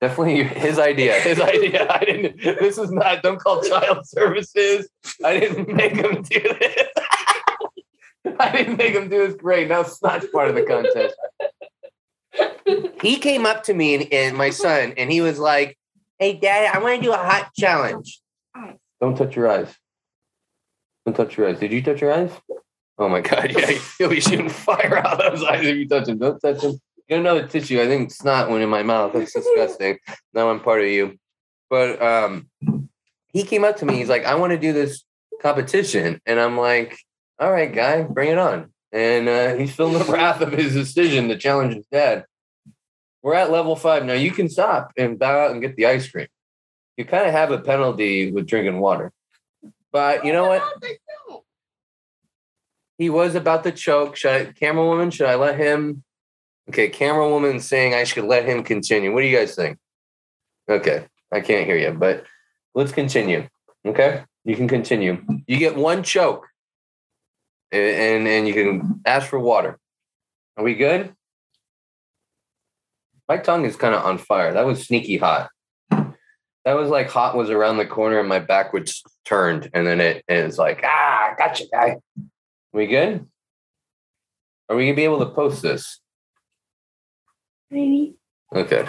Definitely 0.00 0.44
his 0.60 0.78
idea. 0.78 1.18
His 1.20 1.40
idea. 1.40 1.86
I 1.90 2.04
didn't. 2.04 2.40
This 2.42 2.78
is 2.78 2.90
not. 2.90 3.22
Don't 3.22 3.40
call 3.40 3.62
child 3.62 4.06
services. 4.06 4.88
I 5.24 5.40
didn't 5.40 5.68
make 5.68 5.96
him 5.96 6.22
do 6.22 6.40
this. 6.40 6.88
I 8.38 8.52
didn't 8.52 8.76
make 8.76 8.94
him 8.94 9.08
do 9.08 9.26
this. 9.26 9.34
Great. 9.34 9.68
Now 9.68 9.80
it's 9.80 10.02
not 10.02 10.24
part 10.32 10.48
of 10.48 10.54
the 10.54 10.62
contest. 10.62 11.16
He 13.00 13.16
came 13.16 13.46
up 13.46 13.62
to 13.64 13.74
me 13.74 13.94
and, 13.94 14.12
and 14.12 14.36
my 14.36 14.50
son, 14.50 14.92
and 14.96 15.10
he 15.10 15.20
was 15.20 15.38
like, 15.38 15.78
"Hey, 16.18 16.34
Dad, 16.34 16.74
I 16.74 16.78
want 16.80 17.00
to 17.00 17.02
do 17.02 17.12
a 17.12 17.16
hot 17.16 17.50
challenge." 17.56 18.20
Don't 19.00 19.16
touch 19.16 19.36
your 19.36 19.48
eyes. 19.48 19.74
Don't 21.04 21.14
touch 21.14 21.36
your 21.36 21.48
eyes. 21.48 21.60
Did 21.60 21.72
you 21.72 21.82
touch 21.82 22.00
your 22.00 22.12
eyes? 22.12 22.32
Oh 22.98 23.08
my 23.08 23.20
god, 23.20 23.52
yeah, 23.56 23.78
you'll 24.00 24.10
be 24.10 24.20
shooting 24.20 24.48
fire 24.48 24.98
out 24.98 25.20
of 25.20 25.38
those 25.38 25.48
eyes 25.48 25.64
if 25.64 25.76
you 25.76 25.88
touch 25.88 26.06
them. 26.06 26.18
Don't 26.18 26.40
touch 26.40 26.62
them. 27.08 27.16
Get 27.16 27.20
another 27.20 27.46
tissue. 27.46 27.80
I 27.80 27.86
think 27.86 28.10
snot 28.10 28.50
went 28.50 28.62
in 28.62 28.68
my 28.68 28.82
mouth. 28.82 29.12
That's 29.12 29.32
disgusting. 29.34 29.98
now 30.34 30.50
I'm 30.50 30.60
part 30.60 30.82
of 30.82 30.88
you. 30.88 31.18
But 31.70 32.00
um 32.02 32.48
he 33.32 33.42
came 33.42 33.64
up 33.64 33.76
to 33.76 33.84
me, 33.84 33.96
he's 33.96 34.08
like, 34.08 34.24
I 34.24 34.34
want 34.36 34.52
to 34.52 34.58
do 34.58 34.72
this 34.72 35.04
competition. 35.42 36.20
And 36.24 36.40
I'm 36.40 36.56
like, 36.56 36.98
all 37.38 37.52
right, 37.52 37.72
guy, 37.72 38.02
bring 38.02 38.30
it 38.30 38.38
on. 38.38 38.72
And 38.92 39.28
uh, 39.28 39.56
he's 39.56 39.74
feeling 39.74 39.98
the 39.98 40.04
wrath 40.10 40.40
of 40.40 40.52
his 40.52 40.72
decision 40.72 41.28
to 41.28 41.36
challenge 41.36 41.74
his 41.74 41.86
dad. 41.92 42.24
We're 43.22 43.34
at 43.34 43.50
level 43.50 43.76
five. 43.76 44.06
Now 44.06 44.14
you 44.14 44.30
can 44.30 44.48
stop 44.48 44.92
and 44.96 45.18
bow 45.18 45.46
out 45.46 45.50
and 45.50 45.60
get 45.60 45.76
the 45.76 45.84
ice 45.84 46.08
cream. 46.08 46.28
You 46.96 47.04
kind 47.04 47.26
of 47.26 47.32
have 47.32 47.50
a 47.50 47.58
penalty 47.58 48.32
with 48.32 48.46
drinking 48.46 48.80
water. 48.80 49.12
But 49.92 50.24
you 50.24 50.32
know 50.32 50.48
what? 50.48 50.62
He 52.96 53.10
was 53.10 53.34
about 53.34 53.64
to 53.64 53.72
choke. 53.72 54.16
Should 54.16 54.30
I, 54.30 54.52
camera 54.52 54.86
woman, 54.86 55.10
should 55.10 55.28
I 55.28 55.34
let 55.34 55.58
him? 55.58 56.04
Okay, 56.68 56.88
camera 56.88 57.28
woman 57.28 57.60
saying 57.60 57.94
I 57.94 58.04
should 58.04 58.24
let 58.24 58.46
him 58.46 58.64
continue. 58.64 59.12
What 59.12 59.20
do 59.20 59.26
you 59.28 59.36
guys 59.36 59.54
think? 59.54 59.78
Okay, 60.68 61.06
I 61.32 61.40
can't 61.40 61.66
hear 61.66 61.76
you, 61.76 61.92
but 61.92 62.24
let's 62.74 62.92
continue. 62.92 63.48
Okay, 63.86 64.24
you 64.44 64.56
can 64.56 64.66
continue. 64.66 65.22
You 65.46 65.58
get 65.58 65.76
one 65.76 66.02
choke, 66.02 66.46
and 67.70 68.26
and 68.26 68.48
you 68.48 68.54
can 68.54 69.00
ask 69.06 69.28
for 69.28 69.38
water. 69.38 69.78
Are 70.56 70.64
we 70.64 70.74
good? 70.74 71.14
My 73.28 73.38
tongue 73.38 73.64
is 73.64 73.76
kind 73.76 73.94
of 73.94 74.04
on 74.04 74.18
fire. 74.18 74.52
That 74.52 74.66
was 74.66 74.86
sneaky 74.86 75.18
hot. 75.18 75.50
That 75.90 76.74
was 76.74 76.88
like 76.88 77.08
hot 77.08 77.36
was 77.36 77.50
around 77.50 77.76
the 77.76 77.86
corner 77.86 78.18
and 78.18 78.28
my 78.28 78.40
back 78.40 78.72
was 78.72 79.04
turned, 79.24 79.70
and 79.72 79.86
then 79.86 80.00
it 80.00 80.24
it's 80.26 80.58
like 80.58 80.80
ah, 80.84 81.34
gotcha, 81.38 81.64
guy. 81.70 81.98
We 82.72 82.88
good? 82.88 83.24
Are 84.68 84.74
we 84.74 84.86
gonna 84.86 84.96
be 84.96 85.04
able 85.04 85.20
to 85.20 85.26
post 85.26 85.62
this? 85.62 86.00
Maybe. 87.70 88.14
Okay. 88.54 88.86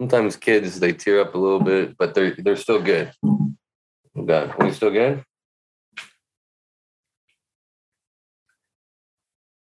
Sometimes 0.00 0.36
kids 0.36 0.80
they 0.80 0.92
tear 0.92 1.20
up 1.20 1.34
a 1.34 1.38
little 1.38 1.60
bit, 1.60 1.96
but 1.96 2.14
they're 2.14 2.34
they're 2.36 2.56
still 2.56 2.82
good. 2.82 3.12
Oh 3.24 4.24
God, 4.24 4.54
we 4.58 4.72
still 4.72 4.90
good? 4.90 5.24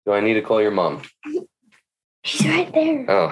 Do 0.06 0.14
I 0.14 0.20
need 0.20 0.34
to 0.36 0.42
call 0.42 0.62
your 0.62 0.72
mom? 0.72 1.02
She's 2.24 2.48
right 2.48 2.72
there. 2.74 3.06
Oh. 3.10 3.32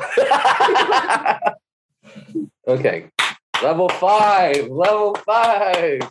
okay. 2.68 3.10
Level 3.62 3.90
five. 3.90 4.70
Level 4.70 5.16
five. 5.26 6.02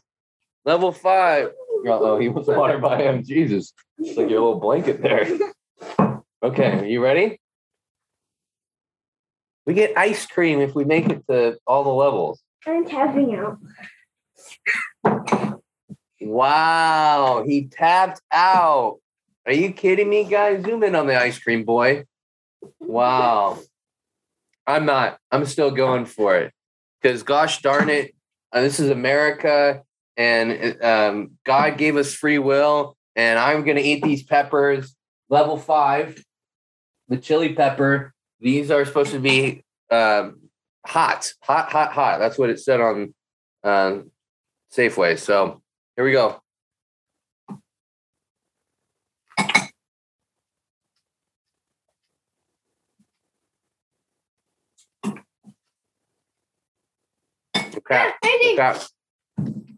Level 0.65 0.93
five. 0.93 1.51
Oh, 1.87 2.19
he 2.19 2.29
wants 2.29 2.49
water 2.53 2.79
by 2.79 3.03
him. 3.03 3.25
Jesus. 3.25 3.73
It's 3.99 4.17
like 4.17 4.31
your 4.31 4.41
little 4.41 4.61
blanket 4.61 5.03
there. 5.03 5.27
Okay, 6.43 6.79
are 6.81 6.85
you 6.85 7.03
ready? 7.03 7.41
We 9.67 9.75
get 9.75 9.97
ice 9.97 10.27
cream 10.27 10.61
if 10.61 10.75
we 10.75 10.85
make 10.85 11.09
it 11.09 11.25
to 11.29 11.59
all 11.67 11.85
the 11.85 11.91
levels. 11.91 12.41
I'm 12.67 12.85
tapping 12.85 13.35
out. 13.35 13.59
Wow, 16.21 17.45
he 17.47 17.67
tapped 17.67 18.21
out. 18.33 18.99
Are 19.47 19.53
you 19.53 19.73
kidding 19.73 20.09
me, 20.09 20.25
guys? 20.25 20.65
Zoom 20.65 20.83
in 20.85 20.95
on 20.95 21.07
the 21.07 21.21
ice 21.21 21.39
cream 21.39 21.65
boy. 21.65 22.05
Wow. 22.81 23.59
I'm 24.67 24.87
not. 24.87 25.19
I'm 25.31 25.45
still 25.47 25.71
going 25.71 26.07
for 26.07 26.37
it. 26.37 26.53
Because 27.01 27.25
gosh 27.25 27.61
darn 27.63 27.89
it, 27.89 28.15
uh, 28.53 28.61
this 28.61 28.79
is 28.79 28.91
America 28.91 29.83
and 30.17 30.83
um, 30.83 31.33
God 31.45 31.79
gave 31.79 31.97
us 31.97 32.15
free 32.15 32.39
will, 32.39 32.97
and 33.17 33.39
I'm 33.39 33.65
going 33.65 33.77
to 33.77 33.83
eat 33.83 34.03
these 34.03 34.23
peppers. 34.23 34.95
Level 35.29 35.57
five, 35.57 36.23
the 37.09 37.17
chili 37.17 37.55
pepper. 37.55 38.13
These 38.43 38.73
are 38.73 38.85
supposed 38.85 39.13
to 39.13 39.21
be 39.21 39.63
um, 39.89 40.41
hot, 40.85 41.33
hot, 41.43 41.71
hot, 41.71 41.93
hot. 41.93 42.19
That's 42.19 42.37
what 42.37 42.51
it 42.51 42.59
said 42.59 42.81
on 42.81 43.15
um, 43.63 44.11
Safeway. 44.77 45.17
So 45.17 45.63
here 45.95 46.05
we 46.05 46.11
go. 46.11 46.41
The 57.55 57.81
cat, 57.89 58.15
the 58.23 58.55
cat, 58.57 58.89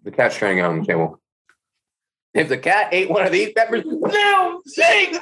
the 0.05 0.11
cat's 0.11 0.39
trying 0.39 0.57
to 0.57 0.63
get 0.63 0.71
on 0.71 0.81
the 0.81 0.87
table. 0.87 1.21
If 2.33 2.49
the 2.49 2.57
cat 2.57 2.89
ate 2.93 3.11
one 3.11 3.27
of 3.27 3.33
these 3.33 3.53
peppers, 3.53 3.85
no, 3.85 4.63
sing. 4.65 5.19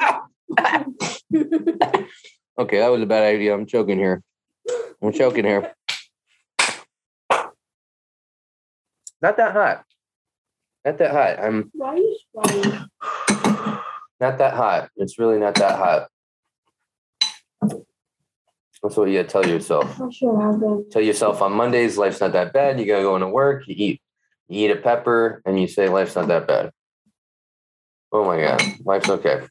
okay, 2.63 2.79
that 2.79 2.89
was 2.91 3.03
a 3.03 3.07
bad 3.07 3.25
idea. 3.25 3.55
I'm 3.55 3.67
choking 3.67 3.99
here. 3.99 4.23
I'm 5.03 5.13
choking 5.13 5.45
here. 5.45 5.73
Not 9.21 9.37
that 9.37 9.53
hot. 9.53 9.85
Not 10.85 10.99
that 10.99 11.11
hot. 11.13 11.39
I'm 11.39 11.71
Why 11.75 11.89
are 11.89 11.97
you 11.97 12.19
swallowing? 12.31 12.89
not 14.21 14.39
that 14.39 14.55
hot. 14.55 14.91
It's 14.97 15.19
really 15.19 15.39
not 15.39 15.55
that 15.57 15.77
hot. 15.77 16.09
That's 18.83 18.97
what 18.97 19.09
you 19.09 19.23
gotta 19.23 19.29
tell 19.29 19.47
yourself. 19.47 19.97
Sure. 20.13 20.85
Tell 20.91 21.03
yourself 21.03 21.41
on 21.41 21.53
Mondays, 21.53 21.97
life's 21.99 22.21
not 22.21 22.33
that 22.33 22.53
bad. 22.53 22.81
You 22.81 22.87
gotta 22.87 23.03
go 23.03 23.15
into 23.15 23.29
work, 23.29 23.69
you 23.69 23.75
eat, 23.79 24.03
you 24.49 24.65
eat 24.65 24.73
a 24.73 24.77
pepper, 24.77 25.41
and 25.45 25.61
you 25.61 25.69
say 25.69 25.89
life's 25.89 26.17
not 26.17 26.27
that 26.29 26.49
bad. 26.49 26.73
Oh 28.11 28.25
my 28.25 28.41
god, 28.41 28.61
life's 28.85 29.09
okay. 29.09 29.47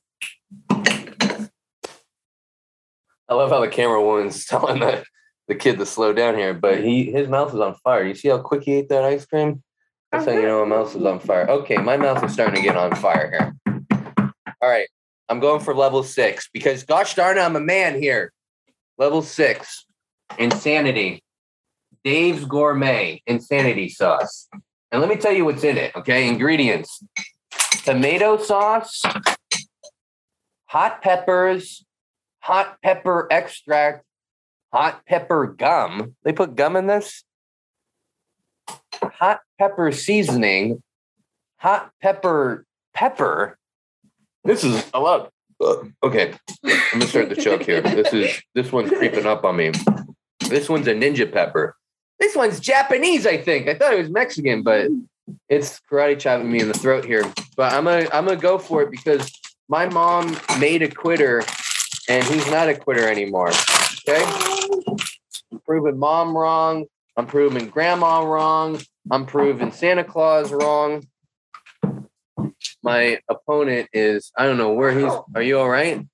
I 3.32 3.34
love 3.34 3.50
how 3.50 3.62
the 3.62 3.70
camera 3.70 4.04
woman's 4.04 4.46
telling 4.48 4.82
the, 4.82 5.06
the 5.48 5.56
kid 5.56 5.80
to 5.80 5.86
slow 5.86 6.12
down 6.12 6.36
here, 6.36 6.54
but 6.54 6.84
he 6.84 7.10
his 7.10 7.30
mouth 7.30 7.54
is 7.54 7.60
on 7.62 7.76
fire. 7.76 8.04
You 8.04 8.14
see 8.14 8.28
how 8.28 8.40
quick 8.40 8.64
he 8.64 8.74
ate 8.74 8.90
that 8.90 9.06
ice 9.06 9.26
cream? 9.26 9.64
That's 10.12 10.26
how 10.26 10.34
you 10.34 10.42
know 10.42 10.66
my 10.66 10.76
uh-huh. 10.76 10.84
mouth 10.84 10.96
is 10.96 11.06
on 11.06 11.20
fire. 11.22 11.50
Okay, 11.50 11.78
my 11.78 11.96
mouth 11.96 12.22
is 12.26 12.34
starting 12.34 12.56
to 12.56 12.62
get 12.62 12.76
on 12.76 12.94
fire 12.98 13.32
here. 13.32 13.82
All 14.62 14.70
right, 14.70 14.88
I'm 15.30 15.40
going 15.40 15.62
for 15.62 15.74
level 15.74 16.04
six 16.04 16.50
because 16.52 16.84
gosh 16.84 17.16
darn 17.16 17.38
it, 17.38 17.42
I'm 17.42 17.56
a 17.56 17.62
man 17.62 18.02
here. 18.02 18.34
Level 18.98 19.22
six, 19.22 19.86
insanity. 20.38 21.24
Dave's 22.04 22.46
Gourmet 22.46 23.22
Insanity 23.28 23.88
Sauce. 23.88 24.50
And 24.92 25.00
let 25.00 25.10
me 25.10 25.16
tell 25.16 25.32
you 25.32 25.46
what's 25.46 25.64
in 25.64 25.78
it, 25.78 25.96
okay? 25.96 26.28
Ingredients 26.28 27.02
tomato 27.84 28.38
sauce, 28.38 29.02
hot 30.66 31.02
peppers, 31.02 31.86
hot 32.41 32.77
pepper 32.83 33.27
extract, 33.31 34.03
hot 34.74 35.05
pepper 35.07 35.48
gum. 35.48 36.15
They 36.24 36.33
put 36.33 36.55
gum 36.55 36.75
in 36.75 36.88
this? 36.88 37.24
Hot 39.03 39.39
pepper 39.57 39.91
seasoning, 39.91 40.81
hot 41.57 41.91
pepper 42.01 42.65
pepper. 42.93 43.57
This 44.43 44.63
is 44.63 44.83
a 44.93 45.00
lot. 45.00 45.31
uh, 45.63 45.75
Okay, 46.03 46.33
I'm 46.65 46.79
gonna 46.93 47.07
start 47.07 47.29
the 47.29 47.36
choke 47.36 47.63
here. 47.63 47.81
This 47.81 48.13
is 48.13 48.41
this 48.53 48.71
one's 48.71 48.89
creeping 48.91 49.25
up 49.25 49.43
on 49.43 49.55
me. 49.55 49.71
This 50.50 50.69
one's 50.69 50.88
a 50.88 50.93
ninja 50.93 51.31
pepper. 51.31 51.75
This 52.19 52.36
one's 52.36 52.60
Japanese, 52.60 53.25
I 53.25 53.38
think. 53.38 53.67
I 53.67 53.75
thought 53.75 53.93
it 53.93 54.00
was 54.00 54.10
Mexican, 54.10 54.62
but 54.63 54.89
it's 55.50 55.79
karate 55.91 56.19
chopping 56.19 56.51
me 56.51 56.60
in 56.60 56.67
the 56.67 56.74
throat 56.74 57.05
here. 57.05 57.31
But 57.55 57.74
I'm 57.74 57.86
gonna 57.86 58.07
I'm 58.13 58.25
gonna 58.25 58.38
go 58.38 58.57
for 58.57 58.81
it 58.83 58.91
because 58.91 59.31
my 59.69 59.88
mom 59.88 60.38
made 60.60 60.81
a 60.83 60.89
quitter, 60.89 61.43
and 62.10 62.24
he's 62.24 62.50
not 62.50 62.70
a 62.70 62.75
quitter 62.75 63.08
anymore. 63.08 63.51
Okay, 64.08 64.24
I'm 65.51 65.60
proving 65.65 65.98
mom 65.98 66.36
wrong. 66.36 66.86
I'm 67.17 67.27
proving 67.27 67.67
grandma 67.67 68.22
wrong. 68.24 68.79
I'm 69.10 69.25
proving 69.25 69.72
Santa 69.72 70.03
Claus 70.03 70.51
wrong. 70.51 71.08
My 72.84 73.20
opponent 73.29 73.89
is 73.93 74.31
I 74.38 74.46
don't 74.46 74.58
know 74.58 74.74
where 74.74 74.91
he's. 74.91 75.12
Are 75.36 75.41
you 75.41 75.60
all 75.60 75.70
right? 75.70 76.05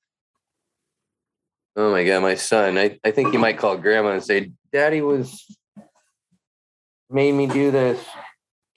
Oh 1.76 1.92
my 1.92 2.04
god, 2.04 2.24
my 2.24 2.36
son. 2.36 2.78
I, 2.78 2.98
I 3.04 3.12
think 3.12 3.32
he 3.32 3.38
might 3.38 3.60
call 3.60 3.78
grandma 3.78 4.10
and 4.10 4.24
say, 4.24 4.52
Daddy 4.74 5.02
was 5.02 5.46
made 7.10 7.34
me 7.34 7.46
do 7.46 7.70
this. 7.70 8.04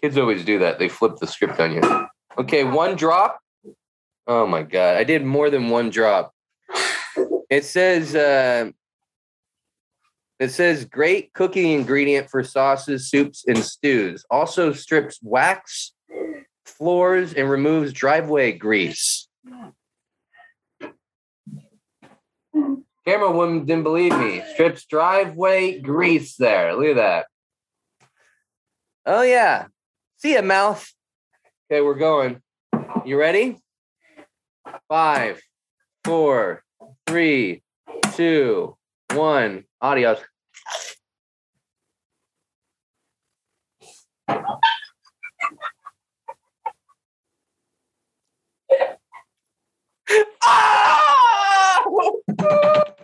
Kids 0.02 0.18
always 0.18 0.44
do 0.44 0.58
that. 0.60 0.78
They 0.78 0.88
flip 0.88 1.16
the 1.16 1.26
script 1.26 1.58
on 1.60 1.72
you. 1.72 2.08
Okay, 2.38 2.64
one 2.64 2.96
drop. 2.96 3.40
Oh 4.26 4.46
my 4.46 4.62
god, 4.62 4.96
I 4.96 5.04
did 5.04 5.24
more 5.24 5.50
than 5.50 5.70
one 5.70 5.90
drop. 5.90 6.32
It 7.50 7.64
says 7.64 8.14
uh, 8.14 8.70
it 10.38 10.48
says 10.50 10.84
great 10.84 11.32
cooking 11.34 11.72
ingredient 11.72 12.30
for 12.30 12.42
sauces, 12.42 13.10
soups, 13.10 13.44
and 13.46 13.58
stews. 13.58 14.24
Also 14.30 14.72
strips 14.72 15.18
wax, 15.22 15.92
floors, 16.64 17.34
and 17.34 17.50
removes 17.50 17.92
driveway 17.92 18.52
grease. 18.52 19.28
Camera 23.06 23.32
woman 23.32 23.66
didn't 23.66 23.82
believe 23.82 24.16
me. 24.16 24.42
Strips 24.54 24.86
driveway 24.86 25.80
grease 25.80 26.36
there. 26.36 26.74
Look 26.74 26.86
at 26.86 26.96
that. 26.96 27.26
Oh 29.04 29.22
yeah. 29.22 29.66
See 30.18 30.34
ya, 30.34 30.42
mouth. 30.42 30.88
Okay, 31.70 31.80
we're 31.80 31.94
going. 31.94 32.40
You 33.04 33.18
ready? 33.18 33.58
Five, 34.88 35.40
four, 36.04 36.62
three, 37.06 37.62
two, 38.14 38.76
one. 39.14 39.64
Adios. 39.82 40.20
Ah! 50.44 51.84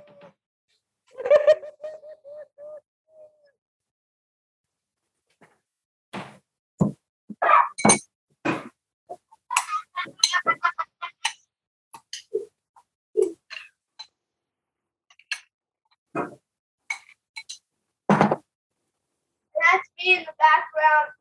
That's 19.73 19.89
me 20.05 20.15
in 20.17 20.21
the 20.21 20.33
background. 20.39 21.13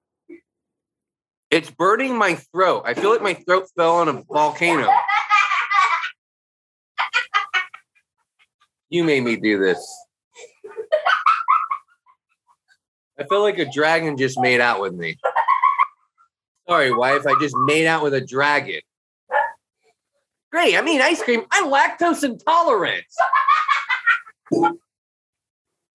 It's 1.56 1.72
burning 1.72 2.18
my 2.18 2.36
throat. 2.36 2.84
I 2.86 2.94
feel 2.94 3.12
like 3.12 3.22
my 3.22 3.34
throat 3.34 3.70
fell 3.78 3.96
on 3.96 4.10
a 4.10 4.22
volcano. 4.24 4.90
You 8.90 9.06
made 9.06 9.24
me 9.24 9.38
do 9.38 9.58
this. 9.58 9.80
I 13.18 13.24
feel 13.24 13.42
like 13.42 13.58
a 13.58 13.72
dragon 13.72 14.18
just 14.18 14.38
made 14.38 14.60
out 14.60 14.82
with 14.82 14.96
me. 14.96 15.18
Sorry, 16.68 16.92
wife. 16.92 17.26
I 17.26 17.40
just 17.40 17.56
made 17.60 17.88
out 17.88 18.04
with 18.04 18.14
a 18.14 18.20
dragon. 18.20 18.82
Great. 20.52 20.76
I 20.76 20.82
mean, 20.82 21.02
ice 21.02 21.24
cream. 21.24 21.44
I'm 21.52 21.72
lactose 21.72 22.26
intolerant. 22.26 23.06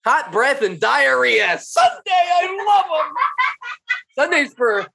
Hot 0.05 0.31
breath 0.31 0.63
and 0.63 0.79
diarrhea. 0.79 1.59
Sunday, 1.59 2.09
I 2.09 2.65
love 2.67 3.05
them. 3.05 3.13
Sundays 4.15 4.55
for 4.55 4.87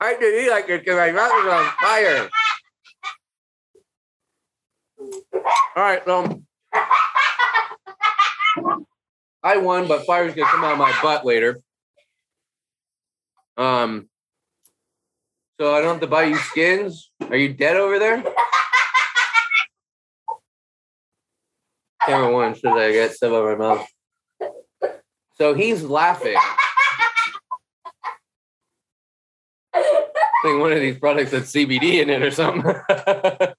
I 0.00 0.16
did 0.18 0.44
eat 0.44 0.50
like 0.50 0.68
it 0.68 0.80
because 0.80 0.96
my 0.96 1.12
mouth 1.12 1.30
is 1.30 1.52
on 1.52 1.70
fire. 1.80 2.30
All 5.76 5.82
right, 5.82 6.08
um, 6.08 6.46
I 9.42 9.58
won, 9.58 9.88
but 9.88 10.06
fire's 10.06 10.34
gonna 10.34 10.50
come 10.50 10.64
out 10.64 10.72
of 10.72 10.78
my 10.78 10.94
butt 11.02 11.24
later. 11.24 11.60
Um, 13.56 14.08
so 15.60 15.74
I 15.74 15.80
don't 15.80 15.92
have 15.92 16.00
to 16.00 16.06
buy 16.06 16.24
you 16.24 16.36
skins. 16.36 17.10
Are 17.28 17.36
you 17.36 17.52
dead 17.52 17.76
over 17.76 17.98
there? 17.98 18.24
Camera 22.06 22.32
one 22.32 22.54
says 22.54 22.72
I 22.72 22.94
got 22.94 23.10
stuff 23.12 23.32
on 23.32 23.44
my 23.44 23.54
mouth. 23.54 23.86
So 25.36 25.52
he's 25.52 25.82
laughing. 25.82 26.36
Think 30.42 30.60
one 30.60 30.72
of 30.72 30.80
these 30.80 30.98
products 30.98 31.32
has 31.32 31.52
CBD 31.52 32.02
in 32.02 32.10
it 32.10 32.22
or 32.22 32.30
something. 32.30 32.62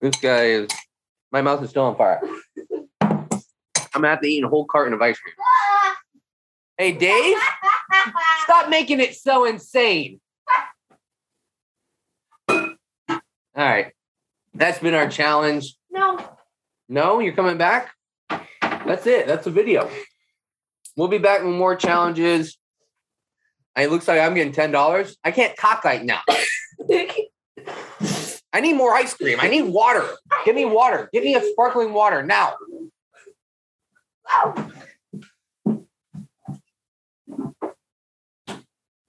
this 0.00 0.16
guy 0.20 0.44
is. 0.44 0.68
My 1.30 1.42
mouth 1.42 1.62
is 1.62 1.70
still 1.70 1.84
on 1.84 1.96
fire. 1.96 2.20
I'm 3.00 4.02
gonna 4.02 4.08
have 4.08 4.20
to 4.22 4.28
eat 4.28 4.44
a 4.44 4.48
whole 4.48 4.64
carton 4.64 4.94
of 4.94 5.02
ice 5.02 5.18
cream. 5.18 5.34
Hey, 6.76 6.92
Dave, 6.92 7.36
stop 8.44 8.70
making 8.70 9.00
it 9.00 9.16
so 9.16 9.44
insane. 9.44 10.20
All 12.48 13.20
right, 13.56 13.92
that's 14.54 14.78
been 14.78 14.94
our 14.94 15.08
challenge. 15.08 15.76
No. 15.90 16.18
No, 16.88 17.18
you're 17.18 17.34
coming 17.34 17.58
back. 17.58 17.90
That's 18.60 19.06
it. 19.06 19.26
That's 19.26 19.46
a 19.46 19.50
video. 19.50 19.90
We'll 20.96 21.08
be 21.08 21.18
back 21.18 21.42
with 21.42 21.54
more 21.54 21.76
challenges. 21.76 22.56
And 23.78 23.86
It 23.86 23.92
looks 23.92 24.08
like 24.08 24.18
I'm 24.20 24.34
getting 24.34 24.52
ten 24.52 24.72
dollars. 24.72 25.16
I 25.22 25.30
can't 25.30 25.56
cockeyed 25.56 26.02
now. 26.02 26.20
I 28.52 28.60
need 28.60 28.72
more 28.72 28.92
ice 28.92 29.14
cream. 29.14 29.38
I 29.40 29.46
need 29.46 29.62
water. 29.62 30.04
Give 30.44 30.56
me 30.56 30.64
water. 30.64 31.08
Give 31.12 31.22
me 31.22 31.36
a 31.36 31.44
sparkling 31.52 31.92
water 31.92 32.24
now. 32.24 32.56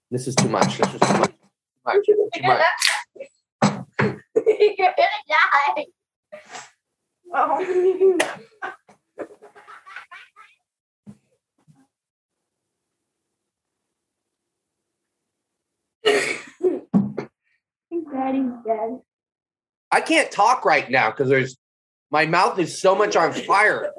This 0.08 0.28
is 0.28 0.36
too 0.36 0.48
much. 0.48 0.78
This 0.78 0.94
is 0.94 1.00
too 1.00 1.18
much. 1.18 1.32
Too 1.82 1.84
much. 1.84 2.06
Too 2.06 2.42
much. 2.44 2.62
You're 4.46 4.94
gonna 4.96 5.20
die. 5.28 5.86
Oh. 7.34 8.72
Daddy's 18.12 18.50
dead. 18.66 19.00
I 19.90 20.00
can't 20.00 20.30
talk 20.30 20.64
right 20.64 20.88
now 20.90 21.10
because 21.10 21.28
there's 21.28 21.56
my 22.10 22.26
mouth 22.26 22.58
is 22.58 22.80
so 22.80 22.94
much 22.94 23.16
on 23.16 23.32
fire. 23.32 23.92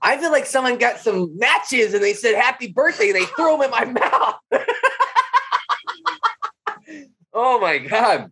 I 0.00 0.18
feel 0.18 0.30
like 0.30 0.46
someone 0.46 0.78
got 0.78 1.00
some 1.00 1.36
matches 1.38 1.94
and 1.94 2.02
they 2.02 2.14
said 2.14 2.34
happy 2.34 2.68
birthday. 2.68 3.10
and 3.10 3.16
They 3.16 3.24
threw 3.24 3.56
them 3.56 3.62
in 3.62 3.70
my 3.70 3.84
mouth. 3.84 4.36
oh 7.32 7.60
my 7.60 7.78
god. 7.78 8.30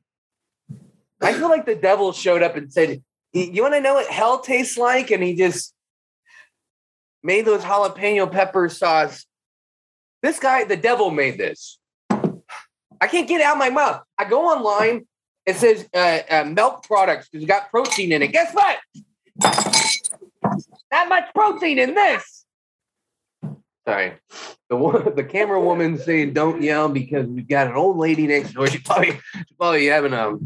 I 1.21 1.35
feel 1.35 1.49
like 1.49 1.67
the 1.67 1.75
devil 1.75 2.13
showed 2.13 2.43
up 2.43 2.57
and 2.57 2.73
said, 2.73 3.03
You 3.33 3.63
want 3.63 3.75
to 3.75 3.81
know 3.81 3.95
what 3.95 4.09
hell 4.09 4.41
tastes 4.41 4.77
like? 4.77 5.11
And 5.11 5.23
he 5.23 5.35
just 5.35 5.75
made 7.23 7.47
those 7.47 7.63
jalapeno 7.63 8.31
pepper 8.31 8.69
sauce. 8.69 9.25
This 10.23 10.39
guy, 10.39 10.65
the 10.65 10.77
devil 10.77 11.11
made 11.11 11.39
this. 11.39 11.79
I 13.03 13.09
can't 13.09 13.27
get 13.27 13.41
it 13.41 13.45
out 13.45 13.55
of 13.55 13.59
my 13.59 13.69
mouth. 13.69 14.01
I 14.17 14.25
go 14.25 14.43
online, 14.47 15.07
it 15.45 15.57
says 15.57 15.89
uh, 15.93 16.21
uh, 16.31 16.45
milk 16.45 16.85
products 16.85 17.29
because 17.29 17.43
it 17.43 17.49
got 17.49 17.69
protein 17.69 18.13
in 18.13 18.23
it. 18.23 18.29
Guess 18.29 18.55
what? 18.55 18.79
Not 20.93 21.09
much 21.09 21.25
protein 21.35 21.81
in 21.81 21.95
this. 21.97 22.45
Sorry. 23.89 24.13
The 24.71 25.13
the 25.17 25.25
camera 25.25 25.61
woman 25.61 25.99
saying 25.99 26.33
don't 26.35 26.63
yell 26.63 26.89
because 26.89 27.27
we've 27.27 27.49
got 27.49 27.67
an 27.67 27.75
old 27.75 27.97
lady 27.97 28.29
next 28.29 28.53
door. 28.53 28.67
She 28.71 28.79
probably 28.79 29.19
she's 29.35 29.57
probably 29.59 29.87
having 29.87 30.13
a 30.13 30.39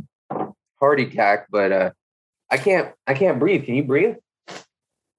heart 0.81 1.01
attack, 1.01 1.49
but 1.51 1.73
uh 1.73 1.91
I 2.51 2.57
can't 2.57 2.95
I 3.07 3.13
can't 3.13 3.39
breathe. 3.39 3.67
Can 3.67 3.75
you 3.75 3.85
breathe? 3.85 4.15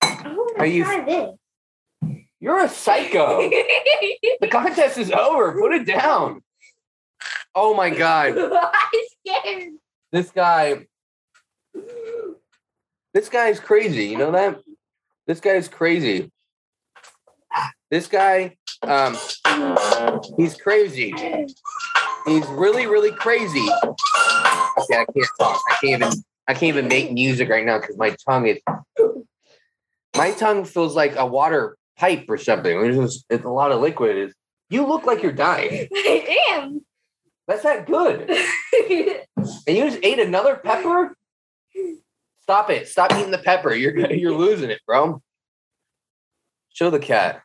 Oh, 0.02 0.56
Are 0.58 0.65
you- 0.65 0.86
this. 1.06 1.34
You're 2.39 2.63
a 2.63 2.69
psycho. 2.69 3.47
the 4.41 4.47
contest 4.50 4.97
is 4.97 5.12
over. 5.12 5.60
Put 5.60 5.73
it 5.73 5.86
down. 5.86 6.41
Oh 7.60 7.74
my 7.74 7.89
god. 7.89 8.38
I'm 8.38 9.02
scared. 9.26 9.74
This 10.12 10.30
guy 10.30 10.86
This 13.15 13.30
guy's 13.30 13.60
crazy. 13.60 14.06
You 14.06 14.17
know 14.20 14.32
that? 14.32 14.60
This 15.26 15.39
guy 15.39 15.54
is 15.54 15.67
crazy. 15.67 16.32
This 17.89 18.06
guy, 18.06 18.58
um, 18.84 19.17
he's 20.38 20.56
crazy. 20.56 21.12
He's 22.28 22.46
really, 22.48 22.86
really 22.86 23.12
crazy. 23.12 23.67
Okay, 24.78 24.98
I 25.00 25.06
can't 25.06 25.28
talk. 25.39 25.60
I 25.67 25.78
can't 25.82 26.04
even. 26.04 26.24
I 26.48 26.54
can't 26.54 26.78
even 26.78 26.88
make 26.88 27.12
music 27.12 27.50
right 27.50 27.65
now 27.65 27.80
because 27.80 27.98
my 27.98 28.15
tongue 28.24 28.48
is. 28.48 28.60
My 30.15 30.32
tongue 30.32 30.63
feels 30.63 30.96
like 30.96 31.15
a 31.15 31.26
water 31.26 31.76
pipe 31.98 32.26
or 32.30 32.38
something. 32.38 32.86
It's, 32.86 32.98
just, 32.98 33.26
it's 33.32 33.46
a 33.46 33.50
lot 33.50 33.72
of 33.72 33.82
liquid. 33.82 34.15
It's, 34.15 34.34
you 34.70 34.86
look 34.86 35.06
like 35.06 35.24
you're 35.24 35.32
dying. 35.32 35.88
I 35.93 36.38
am. 36.52 36.82
That's 37.48 37.64
not 37.64 37.86
good. 37.86 38.30
And 39.68 39.78
you 39.78 39.84
just 39.90 40.00
ate 40.04 40.20
another 40.20 40.56
pepper. 40.56 41.16
Stop 42.42 42.70
it. 42.70 42.88
Stop 42.88 43.14
eating 43.14 43.32
the 43.32 43.38
pepper. 43.38 43.74
You're 43.74 44.12
you're 44.12 44.34
losing 44.34 44.70
it, 44.70 44.80
bro. 44.86 45.22
Show 46.74 46.90
the 46.90 47.00
cat 47.00 47.44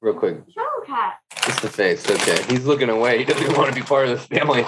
real 0.00 0.14
quick. 0.14 0.38
Show 0.54 0.66
cat. 0.86 1.18
Just 1.44 1.62
the 1.62 1.68
face. 1.68 2.08
Okay. 2.08 2.42
He's 2.48 2.64
looking 2.64 2.88
away. 2.88 3.18
He 3.18 3.24
doesn't 3.24 3.56
want 3.56 3.68
to 3.68 3.74
be 3.74 3.84
part 3.84 4.08
of 4.08 4.16
this 4.16 4.26
family. 4.26 4.64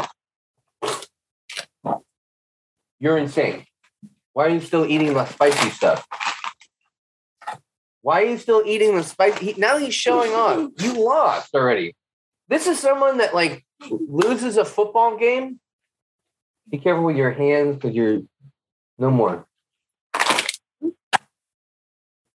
You're 3.01 3.19
insane. 3.19 3.65
Why 4.33 4.47
are 4.47 4.51
you 4.51 4.61
still 4.61 4.87
eating 4.87 5.15
the 5.15 5.25
spicy 5.27 5.71
stuff? 5.71 6.07
Why 8.03 8.23
are 8.23 8.27
you 8.27 8.39
still 8.39 8.63
eating 8.65 8.97
the 8.97 9.03
spicy? 9.03 9.53
He, 9.53 9.61
now 9.61 9.79
he's 9.79 9.95
showing 9.95 10.33
off. 10.33 10.71
You 10.79 11.05
lost 11.05 11.55
already. 11.55 11.95
This 12.49 12.67
is 12.67 12.79
someone 12.79 13.19
that 13.19 13.35
like 13.35 13.65
loses 13.91 14.57
a 14.57 14.65
football 14.65 15.17
game. 15.17 15.61
Be 16.71 16.79
careful 16.79 17.05
with 17.05 17.17
your 17.17 17.31
hands 17.31 17.77
because 17.77 17.95
you're 17.95 18.21
no 18.99 19.11
more. 19.11 19.47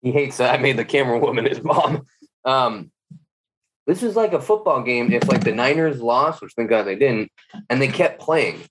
He 0.02 0.12
hates 0.12 0.38
that. 0.38 0.54
I 0.54 0.62
made 0.62 0.78
the 0.78 0.86
camera 0.86 1.20
woman 1.20 1.46
his 1.46 1.64
mom. 1.64 2.06
Um, 2.44 2.92
this 3.86 4.04
is 4.04 4.16
like 4.16 4.34
a 4.34 4.42
football 4.42 4.82
game. 4.84 5.12
If 5.12 5.28
like 5.28 5.44
the 5.44 5.54
Niners 5.54 6.02
lost, 6.02 6.42
which 6.42 6.54
thank 6.56 6.70
God 6.70 6.84
they 6.84 6.96
didn't, 6.96 7.32
and 7.70 7.82
they 7.82 7.88
kept 7.88 8.22
playing. 8.22 8.62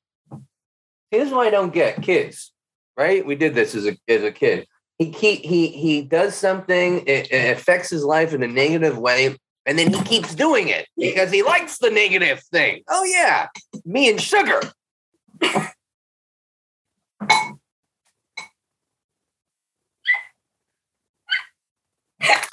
Here's 1.11 1.31
what 1.31 1.47
I 1.47 1.51
don't 1.51 1.73
get: 1.73 2.03
kids, 2.03 2.53
right? 2.97 3.25
We 3.25 3.35
did 3.35 3.55
this 3.55 3.75
as 3.75 3.87
a 3.87 3.97
as 4.09 4.23
a 4.23 4.33
kid. 4.33 4.67
He 4.99 5.11
he 5.11 5.37
he 5.37 5.69
he 5.69 6.03
does 6.03 6.35
something. 6.35 7.07
It, 7.07 7.31
it 7.31 7.57
affects 7.57 7.91
his 7.91 8.05
life 8.05 8.35
in 8.35 8.43
a 8.43 8.49
negative 8.49 8.99
way, 8.99 9.37
and 9.67 9.79
then 9.79 9.93
he 9.93 10.01
keeps 10.03 10.35
doing 10.35 10.69
it 10.69 10.87
because 10.97 11.31
he 11.31 11.43
likes 11.43 11.79
the 11.79 11.91
negative 11.91 12.43
thing. 12.53 12.83
Oh 12.89 13.05
yeah, 13.05 13.49
me 13.85 14.11
and 14.11 14.21
sugar. 14.21 14.61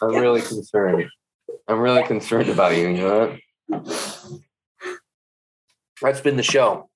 I'm 0.01 0.13
really 0.13 0.41
concerned. 0.41 1.05
I'm 1.67 1.79
really 1.79 2.03
concerned 2.03 2.49
about 2.49 2.77
you. 2.77 2.89
You 2.89 2.97
know 2.97 3.37
that? 3.69 4.41
That's 6.01 6.21
been 6.21 6.37
the 6.37 6.43
show. 6.43 6.89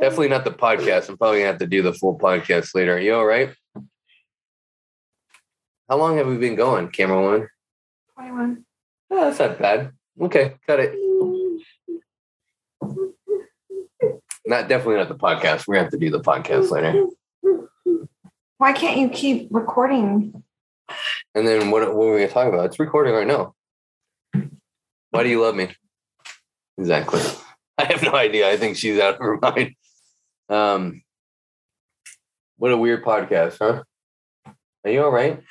Definitely 0.00 0.28
not 0.28 0.44
the 0.44 0.50
podcast. 0.50 1.08
I'm 1.08 1.18
probably 1.18 1.40
gonna 1.40 1.50
have 1.50 1.58
to 1.58 1.66
do 1.66 1.82
the 1.82 1.92
full 1.92 2.18
podcast 2.18 2.74
later. 2.74 2.98
You 2.98 3.14
all 3.16 3.26
right? 3.26 3.54
How 5.88 5.96
long 5.96 6.16
have 6.16 6.26
we 6.26 6.38
been 6.38 6.54
going, 6.54 6.88
camera 6.88 7.20
one? 7.22 7.48
21. 8.14 8.64
Oh, 9.10 9.24
that's 9.24 9.38
not 9.38 9.58
bad. 9.58 9.92
Okay, 10.20 10.54
cut 10.66 10.80
it. 10.80 10.94
Not 14.46 14.68
definitely 14.68 14.96
not 14.96 15.08
the 15.08 15.14
podcast. 15.14 15.66
We're 15.66 15.74
gonna 15.74 15.84
have 15.84 15.92
to 15.92 15.98
do 15.98 16.10
the 16.10 16.20
podcast 16.20 16.70
later. 16.70 17.06
Why 18.58 18.72
can't 18.72 18.98
you 18.98 19.08
keep 19.08 19.48
recording? 19.50 20.42
And 21.34 21.46
then 21.46 21.70
what, 21.70 21.94
what 21.94 22.06
are 22.06 22.14
we 22.14 22.20
gonna 22.20 22.32
talk 22.32 22.48
about? 22.48 22.66
It's 22.66 22.78
recording 22.78 23.14
right 23.14 23.26
now. 23.26 23.54
Why 25.10 25.22
do 25.22 25.28
you 25.28 25.40
love 25.42 25.54
me? 25.54 25.68
Exactly. 26.78 27.20
I 27.78 27.84
have 27.84 28.02
no 28.02 28.14
idea. 28.14 28.50
I 28.50 28.56
think 28.56 28.76
she's 28.76 28.98
out 28.98 29.14
of 29.14 29.20
her 29.20 29.38
mind. 29.40 29.74
Um, 30.48 31.02
what 32.56 32.72
a 32.72 32.76
weird 32.76 33.04
podcast, 33.04 33.58
huh? 33.58 33.82
Are 34.84 34.90
you 34.90 35.02
all 35.02 35.10
right? 35.10 35.42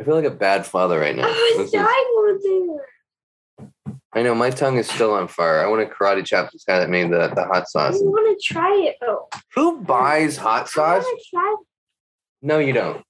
I 0.00 0.04
feel 0.04 0.14
like 0.14 0.24
a 0.24 0.30
bad 0.30 0.64
father 0.64 0.98
right 0.98 1.14
now. 1.14 1.24
I 1.26 2.11
This 2.32 2.44
is- 2.44 2.50
died 2.50 2.68
over 2.68 2.78
there. 2.78 2.86
I 4.14 4.22
know 4.22 4.34
my 4.34 4.50
tongue 4.50 4.76
is 4.76 4.90
still 4.90 5.14
on 5.14 5.26
fire. 5.26 5.60
I 5.60 5.66
want 5.68 5.88
to 5.88 5.94
karate 5.94 6.24
chop 6.24 6.52
this 6.52 6.64
guy 6.64 6.78
that 6.78 6.90
made 6.90 7.10
the, 7.10 7.28
the 7.34 7.44
hot 7.44 7.68
sauce. 7.68 7.94
I 7.94 8.04
want 8.04 8.38
to 8.38 8.46
try 8.54 8.74
it 8.76 8.96
though. 9.00 9.28
Who 9.54 9.80
buys 9.80 10.36
hot 10.36 10.68
sauce? 10.68 11.04
No, 12.42 12.58
you 12.58 12.74
don't. 12.74 13.02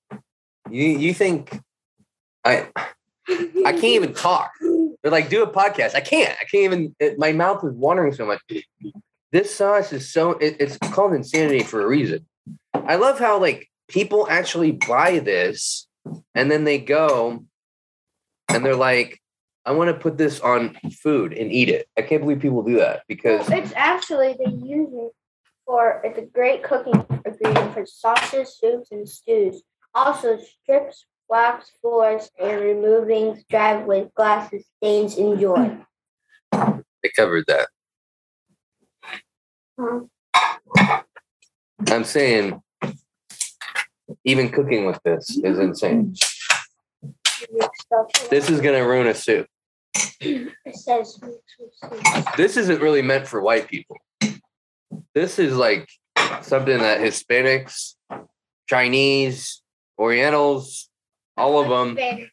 You 0.71 0.85
you 0.85 1.13
think 1.13 1.59
I 2.45 2.69
I 3.29 3.73
can't 3.73 3.85
even 3.85 4.15
talk. 4.15 4.53
They're 4.61 5.11
like, 5.11 5.29
do 5.29 5.43
a 5.43 5.51
podcast. 5.51 5.95
I 5.97 6.01
can't. 6.01 6.31
I 6.41 6.45
can't 6.45 6.65
even. 6.65 6.95
It, 7.01 7.19
my 7.19 7.33
mouth 7.33 7.65
is 7.65 7.73
watering 7.73 8.13
so 8.13 8.25
much. 8.25 8.41
This 9.33 9.53
sauce 9.55 9.93
is 9.93 10.13
so. 10.13 10.33
It, 10.33 10.57
it's 10.61 10.79
called 10.79 11.15
insanity 11.15 11.65
for 11.65 11.83
a 11.83 11.87
reason. 11.87 12.27
I 12.75 12.97
love 12.97 13.19
how 13.19 13.41
like 13.41 13.69
people 13.89 14.27
actually 14.31 14.73
buy 14.73 15.19
this 15.19 15.89
and 16.35 16.51
then 16.51 16.65
they 16.65 16.79
go 16.79 17.45
and 18.49 18.65
they're 18.65 18.77
like, 18.77 19.21
I 19.65 19.73
want 19.73 19.89
to 19.89 19.95
put 19.95 20.19
this 20.19 20.41
on 20.41 20.77
food 21.03 21.33
and 21.33 21.53
eat 21.53 21.69
it. 21.69 21.87
I 21.97 22.03
can't 22.03 22.23
believe 22.23 22.41
people 22.41 22.63
do 22.63 22.77
that 22.79 23.03
because 23.09 23.49
It's 23.51 23.73
actually 23.77 24.37
they 24.45 24.51
use 24.51 24.91
it 24.93 25.13
for 25.67 26.01
it's 26.05 26.19
a 26.19 26.23
great 26.23 26.63
cooking 26.65 27.07
ingredient 27.25 27.75
for 27.75 27.87
sauces, 27.87 28.59
soups, 28.59 28.91
and 28.91 29.09
stews. 29.09 29.63
Also 29.95 30.39
strips, 30.39 31.07
wax 31.29 31.71
floors, 31.81 32.31
and 32.41 32.61
removing 32.61 33.43
driveway 33.49 34.09
glasses 34.17 34.65
stains. 34.79 35.17
and 35.17 35.39
joy. 35.39 35.77
they 36.53 37.11
covered 37.15 37.45
that. 37.47 37.69
Huh? 39.79 40.01
I'm 41.89 42.05
saying 42.05 42.61
even 44.25 44.51
cooking 44.51 44.87
with 44.87 45.01
this 45.05 45.31
is 45.39 45.59
insane. 45.59 46.15
This 48.31 48.51
is 48.51 48.61
gonna 48.61 48.87
ruin 48.87 49.07
a 49.07 49.15
soup. 49.15 49.47
It 50.21 50.53
says 50.73 51.19
mixed 51.21 51.57
with 51.59 51.73
soup. 51.75 52.37
This 52.37 52.57
isn't 52.57 52.81
really 52.81 53.03
meant 53.03 53.27
for 53.27 53.41
white 53.41 53.69
people. 53.69 53.99
This 55.15 55.39
is 55.39 55.57
like 55.57 55.89
something 56.43 56.79
that 56.79 57.01
Hispanics, 57.01 57.95
Chinese, 58.69 59.63
Orientals, 59.99 60.89
all 61.37 61.61
of 61.61 61.69
them, 61.69 61.97
Hispanics. 61.97 62.31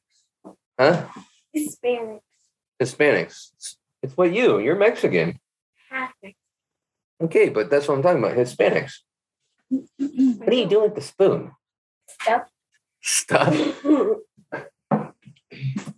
huh? 0.80 1.08
Hispanics. 1.56 2.20
Hispanics. 2.82 3.76
It's 4.02 4.16
what 4.16 4.32
you, 4.32 4.60
you're 4.60 4.78
Mexican. 4.78 5.40
Half 5.90 6.14
Okay, 7.22 7.50
but 7.50 7.70
that's 7.70 7.88
what 7.88 7.96
I'm 7.96 8.04
talking 8.04 8.24
about. 8.24 8.38
Hispanics. 8.38 9.00
What 9.70 10.50
are 10.50 10.54
you 10.54 10.68
doing 10.68 10.86
with 10.86 10.96
the 10.96 11.02
spoon? 11.02 11.52
Stuff. 12.08 12.44
Stuff. 13.02 13.84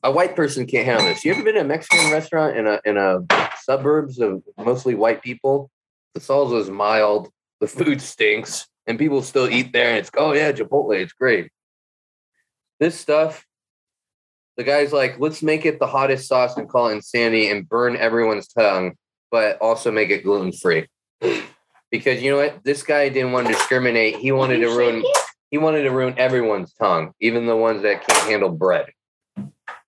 A 0.03 0.11
white 0.11 0.35
person 0.35 0.65
can't 0.65 0.85
handle 0.85 1.05
this. 1.05 1.23
You 1.23 1.33
ever 1.33 1.43
been 1.43 1.55
to 1.55 1.61
a 1.61 1.63
Mexican 1.63 2.11
restaurant 2.11 2.57
in 2.57 2.65
a 2.65 2.79
in 2.85 2.97
a 2.97 3.21
suburbs 3.61 4.19
of 4.19 4.41
mostly 4.57 4.95
white 4.95 5.21
people? 5.21 5.69
The 6.15 6.19
salsa 6.19 6.59
is 6.59 6.69
mild, 6.69 7.29
the 7.59 7.67
food 7.67 8.01
stinks, 8.01 8.67
and 8.87 8.97
people 8.97 9.21
still 9.21 9.47
eat 9.47 9.73
there. 9.73 9.89
And 9.89 9.97
it's 9.97 10.09
oh 10.17 10.33
yeah, 10.33 10.51
Chipotle, 10.51 10.99
it's 10.99 11.13
great. 11.13 11.51
This 12.79 12.99
stuff, 12.99 13.45
the 14.57 14.63
guy's 14.63 14.91
like, 14.91 15.19
let's 15.19 15.43
make 15.43 15.67
it 15.67 15.79
the 15.79 15.87
hottest 15.87 16.27
sauce 16.27 16.57
and 16.57 16.67
call 16.67 16.87
it 16.89 16.93
insanity 16.93 17.49
and 17.49 17.69
burn 17.69 17.95
everyone's 17.95 18.47
tongue, 18.47 18.93
but 19.29 19.59
also 19.59 19.91
make 19.91 20.09
it 20.09 20.23
gluten 20.23 20.51
free. 20.51 20.87
Because 21.91 22.23
you 22.23 22.31
know 22.31 22.37
what? 22.37 22.63
This 22.63 22.81
guy 22.81 23.09
didn't 23.09 23.33
want 23.33 23.47
to 23.47 23.53
discriminate. 23.53 24.15
He 24.15 24.31
wanted 24.31 24.59
to 24.61 24.69
ruin 24.69 25.03
he 25.51 25.57
wanted 25.57 25.83
to 25.83 25.91
ruin 25.91 26.15
everyone's 26.17 26.73
tongue, 26.73 27.11
even 27.19 27.45
the 27.45 27.55
ones 27.55 27.83
that 27.83 28.07
can't 28.07 28.29
handle 28.29 28.49
bread. 28.49 28.89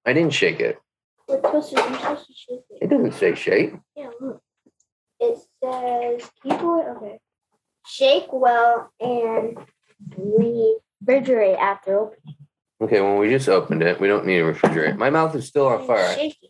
I 0.05 0.13
didn't 0.13 0.33
shake 0.33 0.59
it. 0.59 0.77
We're 1.27 1.37
supposed 1.41 1.69
to, 1.69 1.75
you're 1.81 1.93
supposed 1.99 2.27
to 2.27 2.33
shake 2.33 2.59
It 2.69 2.83
it. 2.83 2.89
doesn't 2.89 3.13
say 3.13 3.35
shake. 3.35 3.73
Yeah, 3.95 4.09
look. 4.19 4.41
It 5.19 5.37
says 5.63 6.29
keyboard. 6.41 6.97
Okay. 6.97 7.19
Shake 7.85 8.27
well 8.31 8.91
and 8.99 9.57
refrigerate 10.17 11.57
after 11.57 11.99
opening. 11.99 12.35
Okay, 12.81 12.99
well, 12.99 13.17
we 13.17 13.29
just 13.29 13.47
opened 13.47 13.81
it. 13.83 13.99
We 14.01 14.07
don't 14.09 14.25
need 14.25 14.39
to 14.39 14.43
refrigerate. 14.43 14.97
My 14.97 15.09
mouth 15.09 15.33
is 15.35 15.47
still 15.47 15.67
on 15.67 15.87
fire. 15.87 16.13
Shake 16.15 16.35
it. 16.41 16.49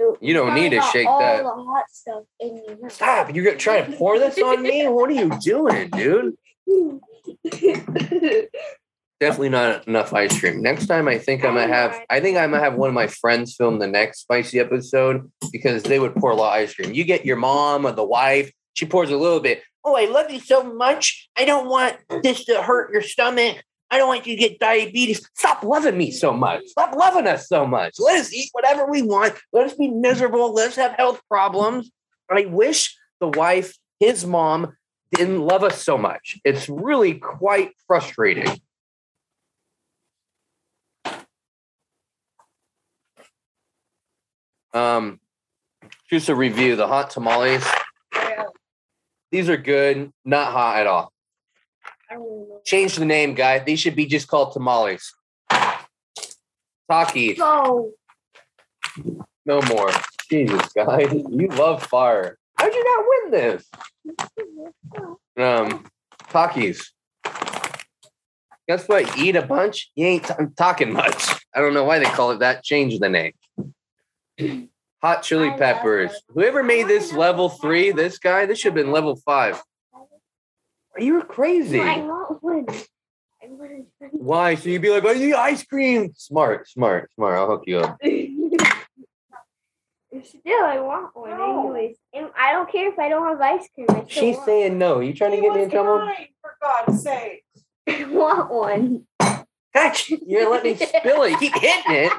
So 0.00 0.16
You 0.20 0.34
don't 0.34 0.54
need 0.54 0.70
to 0.70 0.80
shake 0.82 1.08
all 1.08 1.18
that. 1.20 1.42
the 1.42 1.48
hot 1.50 1.84
stuff 1.90 2.24
in 2.40 2.62
your 2.66 2.76
mouth. 2.78 2.92
Stop. 2.92 3.34
You're 3.34 3.44
gonna 3.44 3.56
try 3.56 3.80
to 3.80 3.96
pour 3.96 4.18
this 4.18 4.38
on 4.40 4.62
me? 4.62 4.86
What 4.88 5.10
are 5.10 5.14
you 5.14 5.30
doing, 5.40 5.90
dude? 5.90 6.36
Definitely 9.24 9.48
not 9.48 9.88
enough 9.88 10.12
ice 10.12 10.38
cream. 10.38 10.60
Next 10.60 10.84
time, 10.84 11.08
I 11.08 11.16
think 11.16 11.46
I'm 11.46 11.54
gonna 11.54 11.66
have. 11.66 11.98
I 12.10 12.20
think 12.20 12.36
I'm 12.36 12.50
gonna 12.50 12.62
have 12.62 12.74
one 12.74 12.90
of 12.90 12.94
my 12.94 13.06
friends 13.06 13.56
film 13.56 13.78
the 13.78 13.86
next 13.86 14.20
spicy 14.20 14.60
episode 14.60 15.32
because 15.50 15.82
they 15.82 15.98
would 15.98 16.14
pour 16.14 16.32
a 16.32 16.34
lot 16.34 16.48
of 16.48 16.62
ice 16.62 16.74
cream. 16.74 16.92
You 16.92 17.04
get 17.04 17.24
your 17.24 17.36
mom 17.36 17.86
or 17.86 17.92
the 17.92 18.04
wife. 18.04 18.52
She 18.74 18.84
pours 18.84 19.08
a 19.08 19.16
little 19.16 19.40
bit. 19.40 19.62
Oh, 19.82 19.96
I 19.96 20.04
love 20.04 20.30
you 20.30 20.40
so 20.40 20.62
much. 20.74 21.30
I 21.38 21.46
don't 21.46 21.70
want 21.70 21.96
this 22.22 22.44
to 22.44 22.60
hurt 22.60 22.92
your 22.92 23.00
stomach. 23.00 23.64
I 23.90 23.96
don't 23.96 24.08
want 24.08 24.26
you 24.26 24.36
to 24.36 24.38
get 24.38 24.58
diabetes. 24.58 25.26
Stop 25.34 25.62
loving 25.62 25.96
me 25.96 26.10
so 26.10 26.34
much. 26.34 26.66
Stop 26.66 26.94
loving 26.94 27.26
us 27.26 27.48
so 27.48 27.64
much. 27.64 27.94
Let 27.98 28.20
us 28.20 28.30
eat 28.30 28.50
whatever 28.52 28.84
we 28.84 29.00
want. 29.00 29.36
Let 29.54 29.64
us 29.64 29.72
be 29.72 29.88
miserable. 29.88 30.52
Let 30.52 30.68
us 30.68 30.76
have 30.76 30.92
health 30.98 31.22
problems. 31.30 31.90
I 32.30 32.44
wish 32.44 32.94
the 33.20 33.28
wife, 33.28 33.74
his 33.98 34.26
mom, 34.26 34.76
didn't 35.12 35.40
love 35.40 35.64
us 35.64 35.82
so 35.82 35.96
much. 35.96 36.38
It's 36.44 36.68
really 36.68 37.14
quite 37.14 37.70
frustrating. 37.86 38.60
Um, 44.74 45.20
just 46.10 46.28
a 46.28 46.34
review 46.34 46.76
the 46.76 46.86
hot 46.86 47.10
tamales. 47.10 47.64
These 49.30 49.48
are 49.48 49.56
good, 49.56 50.12
not 50.24 50.52
hot 50.52 50.78
at 50.78 50.86
all. 50.86 51.12
I 52.10 52.14
don't 52.14 52.48
know. 52.48 52.60
Change 52.64 52.96
the 52.96 53.04
name, 53.04 53.34
guy. 53.34 53.60
These 53.60 53.80
should 53.80 53.96
be 53.96 54.06
just 54.06 54.28
called 54.28 54.52
tamales. 54.52 55.12
Taki, 56.90 57.34
Go. 57.34 57.92
no 59.46 59.62
more. 59.62 59.90
Jesus, 60.30 60.72
guy. 60.72 61.02
You 61.30 61.48
love 61.48 61.82
fire. 61.82 62.38
How'd 62.56 62.72
you 62.74 62.84
not 62.84 63.04
win 63.08 63.30
this? 63.32 63.70
Um, 65.36 65.84
Takis. 66.30 66.90
Guess 68.68 68.88
what? 68.88 69.18
Eat 69.18 69.36
a 69.36 69.42
bunch. 69.42 69.90
You 69.94 70.06
ain't 70.06 70.24
t- 70.24 70.34
talking 70.56 70.92
much. 70.92 71.28
I 71.54 71.60
don't 71.60 71.74
know 71.74 71.84
why 71.84 71.98
they 71.98 72.06
call 72.06 72.30
it 72.30 72.38
that. 72.38 72.62
Change 72.64 72.98
the 72.98 73.08
name. 73.08 73.32
Hot 75.02 75.22
chili 75.22 75.50
peppers. 75.58 76.12
Whoever 76.28 76.62
made 76.62 76.88
this 76.88 77.12
level 77.12 77.48
three, 77.50 77.90
this 77.92 78.18
guy, 78.18 78.46
this 78.46 78.58
should 78.58 78.74
have 78.76 78.84
been 78.84 78.90
level 78.92 79.16
five. 79.16 79.62
You 80.98 81.14
were 81.14 81.22
crazy. 81.22 81.80
I 81.80 81.98
want 81.98 82.42
one. 82.42 82.66
I 83.42 83.46
want. 83.48 83.84
Why? 84.12 84.54
So 84.54 84.68
you'd 84.70 84.80
be 84.82 84.90
like, 84.90 85.04
I 85.04 85.12
need 85.14 85.34
ice 85.34 85.62
cream. 85.64 86.12
Smart, 86.16 86.68
smart, 86.68 87.10
smart. 87.14 87.36
I'll 87.36 87.48
hook 87.48 87.64
you 87.66 87.80
up. 87.80 87.98
Still, 90.22 90.64
I 90.64 90.78
want 90.78 91.14
one 91.14 91.30
No. 91.30 91.60
anyways. 91.60 91.96
And 92.14 92.28
I 92.38 92.52
don't 92.52 92.70
care 92.70 92.90
if 92.90 92.98
I 92.98 93.08
don't 93.08 93.26
have 93.26 93.40
ice 93.40 93.68
cream. 93.74 93.86
I 93.90 93.94
still 93.94 94.06
She's 94.08 94.36
want, 94.36 94.46
saying 94.46 94.78
no. 94.78 95.00
You 95.00 95.12
trying 95.12 95.32
to 95.32 95.36
get 95.38 95.52
me 95.52 95.58
in 95.58 95.64
was 95.64 95.72
trouble? 95.72 95.96
lying, 95.98 96.28
For 96.40 96.54
God's 96.62 97.02
sake. 97.02 97.44
I 97.88 98.04
want 98.04 98.50
one. 98.50 99.06
Gosh, 99.74 100.10
you're 100.24 100.48
letting 100.50 100.78
me 100.78 100.86
spill 100.86 101.24
it. 101.24 101.32
You 101.32 101.38
keep 101.38 101.54
hitting 101.54 101.92
it. 101.92 102.12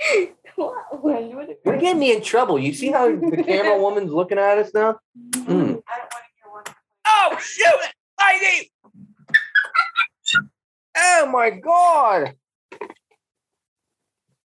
I 0.10 0.30
want 0.56 1.02
one. 1.02 1.48
You're 1.64 1.78
getting 1.78 2.00
me 2.00 2.12
in 2.14 2.22
trouble. 2.22 2.58
You 2.58 2.72
see 2.72 2.90
how 2.90 3.08
the 3.08 3.42
camera 3.46 3.80
woman's 3.80 4.12
looking 4.12 4.38
at 4.38 4.58
us 4.58 4.72
now? 4.74 4.98
Mm. 5.16 5.46
I 5.46 5.46
don't 5.46 5.76
want 5.76 5.82
to 5.86 6.32
hear 6.36 6.50
one. 6.52 6.64
Oh, 7.06 7.38
shoot! 7.40 7.92
Heidi! 8.18 8.70
Oh 10.96 11.28
my 11.32 11.50
god! 11.50 12.34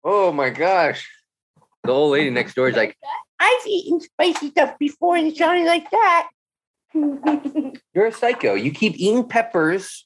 Oh 0.03 0.31
my 0.31 0.49
gosh. 0.49 1.07
The 1.83 1.91
old 1.91 2.11
lady 2.11 2.29
next 2.29 2.55
door 2.55 2.69
is 2.69 2.75
like, 2.75 2.97
I've 3.39 3.67
eaten 3.67 3.99
spicy 4.01 4.49
stuff 4.49 4.77
before 4.79 5.15
and 5.15 5.27
it 5.27 5.37
sounded 5.37 5.65
like 5.65 5.89
that. 5.91 6.29
You're 7.93 8.07
a 8.07 8.11
psycho. 8.11 8.53
You 8.53 8.71
keep 8.71 8.95
eating 8.97 9.27
peppers. 9.27 10.05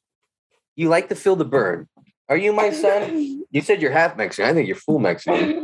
You 0.76 0.90
like 0.90 1.10
to 1.10 1.16
feel 1.16 1.36
the 1.36 1.46
burn. 1.46 1.88
Are 2.30 2.38
you 2.38 2.54
my 2.54 2.72
son? 2.72 3.32
You 3.52 3.62
said 3.62 3.82
you're 3.82 3.92
half 3.92 4.18
Mexican. 4.18 4.50
I 4.50 4.54
think 4.54 4.68
you're 4.68 4.76
full 4.76 5.00
Mexican. 5.00 5.62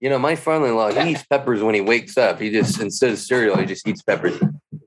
You 0.00 0.10
know, 0.10 0.18
my 0.18 0.36
father-in-law, 0.36 0.92
he 0.92 1.12
eats 1.12 1.24
peppers 1.24 1.62
when 1.62 1.74
he 1.74 1.80
wakes 1.80 2.18
up. 2.18 2.38
He 2.38 2.50
just 2.50 2.78
instead 2.82 3.12
of 3.12 3.18
cereal, 3.18 3.56
he 3.56 3.64
just 3.64 3.88
eats 3.88 4.02
peppers. 4.02 4.38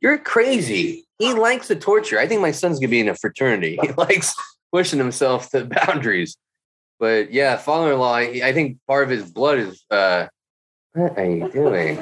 You're 0.04 0.20
crazy. 0.20 1.04
He 1.18 1.34
likes 1.34 1.68
the 1.68 1.76
torture. 1.76 2.20
I 2.20 2.28
think 2.28 2.42
my 2.42 2.52
son's 2.52 2.80
gonna 2.80 2.92
be 2.92 3.00
in 3.00 3.10
a 3.10 3.16
fraternity. 3.16 3.80
He 3.82 3.92
likes 3.94 4.36
pushing 4.72 5.00
himself 5.00 5.50
to 5.52 5.66
boundaries. 5.88 6.38
But 7.00 7.34
yeah, 7.34 7.58
father-in-law, 7.58 8.14
I 8.14 8.42
I 8.44 8.54
think 8.54 8.78
part 8.88 9.06
of 9.06 9.10
his 9.10 9.32
blood 9.32 9.58
is 9.58 9.84
uh 9.90 10.28
what 10.94 11.18
are 11.18 11.26
you 11.26 11.50
doing? 11.50 11.98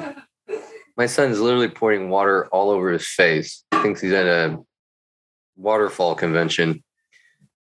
My 0.98 1.06
son's 1.06 1.40
literally 1.40 1.68
pouring 1.70 2.10
water 2.10 2.46
all 2.48 2.68
over 2.68 2.90
his 2.90 3.08
face. 3.08 3.64
Thinks 3.72 4.02
he's 4.02 4.12
at 4.12 4.26
a 4.26 4.58
waterfall 5.56 6.14
convention. 6.14 6.82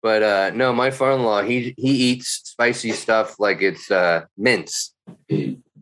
But 0.02 0.22
uh 0.22 0.50
no, 0.54 0.72
my 0.72 0.90
father-in-law, 0.90 1.42
he 1.42 1.74
he 1.76 2.12
eats 2.12 2.40
spicy 2.44 2.92
stuff 2.92 3.38
like 3.38 3.62
it's 3.62 3.90
uh 3.90 4.24
mince. 4.36 4.94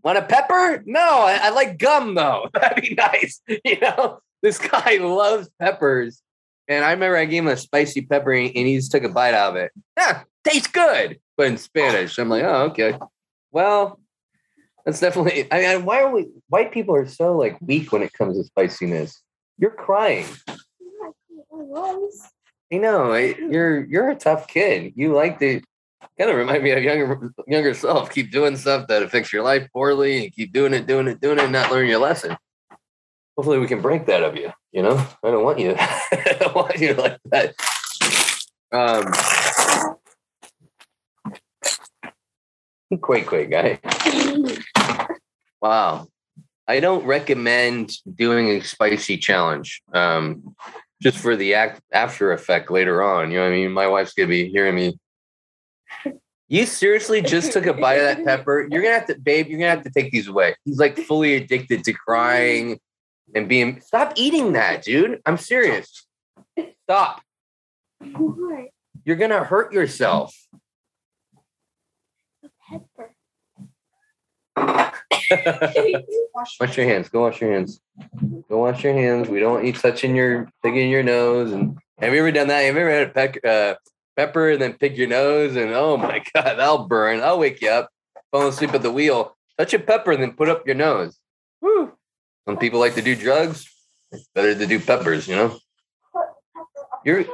Want 0.02 0.18
a 0.18 0.22
pepper? 0.22 0.82
No, 0.86 1.00
I, 1.00 1.38
I 1.42 1.50
like 1.50 1.78
gum 1.78 2.14
though. 2.14 2.48
That'd 2.54 2.82
be 2.82 2.94
nice. 2.94 3.40
You 3.64 3.80
know, 3.80 4.20
this 4.42 4.58
guy 4.58 4.96
loves 5.00 5.48
peppers. 5.60 6.22
And 6.68 6.84
I 6.84 6.92
remember 6.92 7.16
I 7.16 7.24
gave 7.24 7.42
him 7.42 7.48
a 7.48 7.56
spicy 7.56 8.02
pepper 8.02 8.32
and 8.32 8.54
he 8.54 8.76
just 8.76 8.92
took 8.92 9.02
a 9.02 9.08
bite 9.08 9.34
out 9.34 9.50
of 9.50 9.56
it. 9.56 9.72
Yeah, 9.96 10.22
tastes 10.44 10.66
good. 10.66 11.18
But 11.36 11.46
in 11.46 11.56
Spanish, 11.56 12.18
I'm 12.18 12.28
like, 12.28 12.44
oh, 12.44 12.64
okay. 12.66 12.98
Well, 13.50 14.00
that's 14.84 15.00
definitely. 15.00 15.50
I 15.52 15.76
mean, 15.76 15.84
why 15.84 16.02
are 16.02 16.10
we? 16.10 16.28
White 16.48 16.72
people 16.72 16.94
are 16.94 17.06
so 17.06 17.36
like 17.36 17.58
weak 17.60 17.92
when 17.92 18.02
it 18.02 18.12
comes 18.12 18.36
to 18.36 18.44
spiciness. 18.44 19.22
You're 19.58 19.70
crying. 19.70 20.26
You 22.70 22.80
know, 22.80 23.14
you're 23.14 23.84
you're 23.84 24.10
a 24.10 24.14
tough 24.14 24.46
kid. 24.46 24.92
You 24.94 25.14
like 25.14 25.38
to 25.38 25.62
kind 26.18 26.30
of 26.30 26.36
remind 26.36 26.62
me 26.62 26.70
of 26.72 26.82
younger 26.82 27.32
younger 27.46 27.74
self. 27.74 28.10
Keep 28.10 28.30
doing 28.30 28.56
stuff 28.56 28.88
that 28.88 29.02
affects 29.02 29.32
your 29.32 29.42
life 29.42 29.68
poorly, 29.72 30.24
and 30.24 30.32
keep 30.32 30.52
doing 30.52 30.74
it, 30.74 30.86
doing 30.86 31.08
it, 31.08 31.20
doing 31.20 31.38
it, 31.38 31.44
and 31.44 31.52
not 31.52 31.70
learning 31.70 31.90
your 31.90 32.00
lesson. 32.00 32.36
Hopefully, 33.36 33.58
we 33.58 33.66
can 33.66 33.80
break 33.80 34.06
that 34.06 34.22
of 34.22 34.36
you. 34.36 34.52
You 34.72 34.82
know, 34.82 35.06
I 35.24 35.30
don't 35.30 35.44
want 35.44 35.58
you. 35.58 35.74
I 35.78 36.36
don't 36.40 36.54
want 36.54 36.78
you 36.78 36.94
like 36.94 37.18
that. 37.26 37.54
Um, 38.70 39.12
quake, 43.00 43.26
quake 43.26 43.50
guy. 43.50 43.80
Wow. 45.60 46.08
I 46.66 46.80
don't 46.80 47.06
recommend 47.06 47.92
doing 48.14 48.48
a 48.48 48.60
spicy 48.60 49.16
challenge. 49.16 49.82
Um, 49.94 50.54
just 51.00 51.18
for 51.18 51.36
the 51.36 51.54
act 51.54 51.80
after 51.92 52.32
effect 52.32 52.70
later 52.70 53.02
on. 53.02 53.30
You 53.30 53.38
know 53.38 53.44
what 53.44 53.52
I 53.52 53.56
mean? 53.56 53.72
My 53.72 53.86
wife's 53.86 54.14
gonna 54.14 54.28
be 54.28 54.48
hearing 54.48 54.74
me. 54.74 54.98
You 56.48 56.64
seriously 56.64 57.20
just 57.20 57.52
took 57.52 57.66
a 57.66 57.74
bite 57.74 57.96
of 57.96 58.16
that 58.16 58.24
pepper. 58.24 58.66
You're 58.70 58.80
gonna 58.82 58.94
have 58.94 59.06
to, 59.08 59.18
babe, 59.18 59.48
you're 59.48 59.58
gonna 59.58 59.70
have 59.70 59.84
to 59.84 59.90
take 59.90 60.10
these 60.10 60.28
away. 60.28 60.56
He's 60.64 60.78
like 60.78 60.98
fully 60.98 61.34
addicted 61.36 61.84
to 61.84 61.92
crying 61.92 62.80
and 63.34 63.48
being 63.48 63.80
stop 63.80 64.14
eating 64.16 64.54
that, 64.54 64.82
dude. 64.82 65.20
I'm 65.26 65.36
serious. 65.36 66.06
Stop. 66.84 67.22
You're 69.04 69.16
gonna 69.16 69.44
hurt 69.44 69.72
yourself. 69.72 70.34
Pepper. 72.70 73.14
wash 76.60 76.76
your 76.76 76.86
hands. 76.86 77.08
Go 77.08 77.22
wash 77.22 77.40
your 77.40 77.52
hands. 77.52 77.80
Go 78.48 78.58
wash 78.58 78.82
your 78.84 78.94
hands. 78.94 79.28
We 79.28 79.40
don't 79.40 79.64
you 79.64 79.72
touching 79.72 80.16
your 80.16 80.48
picking 80.62 80.90
your 80.90 81.02
nose. 81.02 81.52
And 81.52 81.78
have 81.98 82.12
you 82.12 82.20
ever 82.20 82.32
done 82.32 82.48
that? 82.48 82.60
Have 82.60 82.74
you 82.74 82.80
ever 82.80 82.90
had 82.90 83.08
a 83.08 83.10
peck, 83.10 83.44
uh, 83.44 83.74
pepper 84.16 84.50
and 84.50 84.62
then 84.62 84.74
pick 84.74 84.96
your 84.96 85.08
nose? 85.08 85.56
And 85.56 85.72
oh 85.74 85.96
my 85.96 86.22
god, 86.34 86.58
that'll 86.58 86.86
burn. 86.86 87.20
I'll 87.20 87.38
wake 87.38 87.60
you 87.60 87.70
up. 87.70 87.90
Fall 88.30 88.48
asleep 88.48 88.74
at 88.74 88.82
the 88.82 88.92
wheel. 88.92 89.36
Touch 89.56 89.74
a 89.74 89.78
pepper 89.78 90.12
and 90.12 90.22
then 90.22 90.32
put 90.32 90.48
up 90.48 90.66
your 90.66 90.76
nose. 90.76 91.18
Woo. 91.60 91.92
Some 92.46 92.58
people 92.58 92.80
like 92.80 92.94
to 92.94 93.02
do 93.02 93.16
drugs. 93.16 93.68
It's 94.12 94.28
better 94.34 94.54
to 94.54 94.66
do 94.66 94.80
peppers, 94.80 95.28
you 95.28 95.36
know. 95.36 95.58
You're 97.04 97.24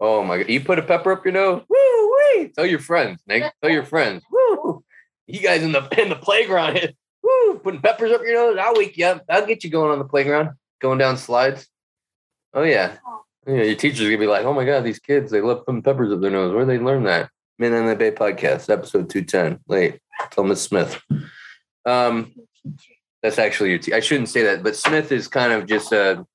oh 0.00 0.24
my 0.24 0.38
god. 0.38 0.48
You 0.48 0.60
put 0.60 0.78
a 0.78 0.82
pepper 0.82 1.12
up 1.12 1.24
your 1.24 1.32
nose. 1.34 1.62
Woo 1.68 2.12
wee. 2.36 2.48
Tell 2.54 2.66
your 2.66 2.78
friends, 2.78 3.22
Nick. 3.26 3.52
Tell 3.62 3.70
your 3.70 3.84
friends. 3.84 4.22
Woo. 4.30 4.83
You 5.26 5.40
guys 5.40 5.62
in 5.62 5.72
the 5.72 5.88
in 6.00 6.08
the 6.08 6.16
playground. 6.16 6.94
Woo, 7.22 7.58
putting 7.58 7.80
peppers 7.80 8.12
up 8.12 8.22
your 8.22 8.34
nose. 8.34 8.58
I'll 8.60 8.74
wake 8.74 8.96
you 8.98 9.06
up. 9.06 9.24
I'll 9.28 9.46
get 9.46 9.64
you 9.64 9.70
going 9.70 9.90
on 9.90 9.98
the 9.98 10.04
playground, 10.04 10.50
going 10.80 10.98
down 10.98 11.16
slides. 11.16 11.66
Oh 12.52 12.62
yeah. 12.62 12.96
Yeah, 13.46 13.62
your 13.62 13.74
teacher's 13.74 14.06
gonna 14.06 14.18
be 14.18 14.26
like, 14.26 14.44
oh 14.44 14.54
my 14.54 14.64
god, 14.64 14.84
these 14.84 14.98
kids, 14.98 15.30
they 15.30 15.40
love 15.40 15.66
putting 15.66 15.82
peppers 15.82 16.12
up 16.12 16.20
their 16.20 16.30
nose. 16.30 16.52
Where 16.52 16.64
did 16.64 16.80
they 16.80 16.84
learn 16.84 17.04
that? 17.04 17.30
Midnight 17.58 17.80
in 17.80 17.86
the 17.86 17.96
Bay 17.96 18.10
podcast, 18.10 18.70
episode 18.70 19.10
210. 19.10 19.60
Late. 19.68 20.00
Tell 20.30 20.44
Miss 20.44 20.62
Smith. 20.62 21.00
Um 21.86 22.34
that's 23.22 23.38
actually 23.38 23.70
your 23.70 23.78
te- 23.78 23.94
I 23.94 24.00
shouldn't 24.00 24.28
say 24.28 24.42
that, 24.42 24.62
but 24.62 24.76
Smith 24.76 25.10
is 25.10 25.28
kind 25.28 25.52
of 25.52 25.66
just 25.66 25.92
a, 25.92 26.26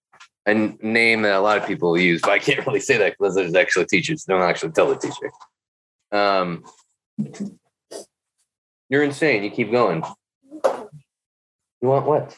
a 0.48 0.54
name 0.54 1.22
that 1.22 1.36
a 1.36 1.40
lot 1.40 1.58
of 1.58 1.68
people 1.68 1.98
use, 1.98 2.22
but 2.22 2.32
I 2.32 2.40
can't 2.40 2.66
really 2.66 2.80
say 2.80 2.98
that 2.98 3.16
because 3.18 3.36
there's 3.36 3.54
actually 3.54 3.86
teachers. 3.86 4.24
Don't 4.24 4.42
actually 4.42 4.72
tell 4.72 4.90
the 4.90 4.96
teacher. 4.96 5.32
Um 6.12 6.64
you're 8.90 9.04
insane. 9.04 9.44
You 9.44 9.52
keep 9.52 9.72
going. 9.72 10.04
You 11.82 11.88
want 11.88 12.06
what? 12.06 12.38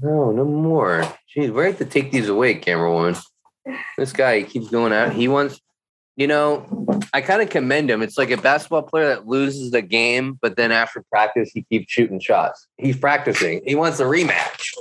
No, 0.00 0.30
no 0.32 0.44
more. 0.44 1.02
Jeez, 1.34 1.52
we 1.52 1.64
have 1.64 1.78
to 1.78 1.84
take 1.84 2.12
these 2.12 2.28
away, 2.28 2.54
camera 2.54 2.92
woman. 2.92 3.16
This 3.96 4.12
guy 4.12 4.38
he 4.40 4.44
keeps 4.44 4.70
going 4.70 4.92
out. 4.92 5.12
He 5.12 5.28
wants, 5.28 5.60
you 6.16 6.26
know, 6.26 6.66
I 7.12 7.20
kind 7.20 7.42
of 7.42 7.50
commend 7.50 7.90
him. 7.90 8.00
It's 8.00 8.16
like 8.16 8.30
a 8.30 8.36
basketball 8.36 8.82
player 8.82 9.08
that 9.08 9.26
loses 9.26 9.72
the 9.72 9.82
game, 9.82 10.38
but 10.40 10.56
then 10.56 10.72
after 10.72 11.04
practice, 11.10 11.50
he 11.52 11.62
keeps 11.62 11.92
shooting 11.92 12.20
shots. 12.20 12.66
He's 12.76 12.96
practicing. 12.96 13.62
He 13.66 13.74
wants 13.74 14.00
a 14.00 14.04
rematch. 14.04 14.72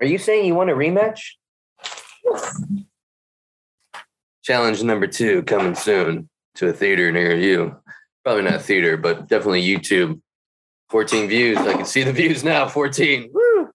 Are 0.00 0.06
you 0.06 0.18
saying 0.18 0.46
you 0.46 0.54
want 0.54 0.70
a 0.70 0.74
rematch? 0.74 1.20
Challenge 4.42 4.82
number 4.82 5.06
two 5.06 5.42
coming 5.44 5.74
soon 5.74 6.28
to 6.56 6.68
a 6.68 6.72
theater 6.72 7.12
near 7.12 7.36
you. 7.36 7.76
Probably 8.24 8.42
not 8.42 8.62
theater, 8.62 8.96
but 8.96 9.28
definitely 9.28 9.62
YouTube. 9.62 10.20
14 10.90 11.28
views. 11.28 11.58
I 11.58 11.74
can 11.74 11.84
see 11.84 12.02
the 12.02 12.12
views 12.20 12.42
now. 12.42 12.68
14. 12.68 13.30
Woo! 13.32 13.70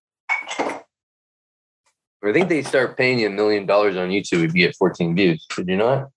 I 2.21 2.33
think 2.33 2.49
they 2.49 2.63
start 2.63 2.97
paying 2.97 3.19
you 3.19 3.27
a 3.27 3.29
million 3.29 3.65
dollars 3.65 3.95
on 3.95 4.09
YouTube 4.09 4.43
if 4.43 4.53
you 4.53 4.65
get 4.65 4.75
14 4.75 5.15
views. 5.15 5.45
Did 5.55 5.69
you 5.69 5.77
not? 5.77 6.09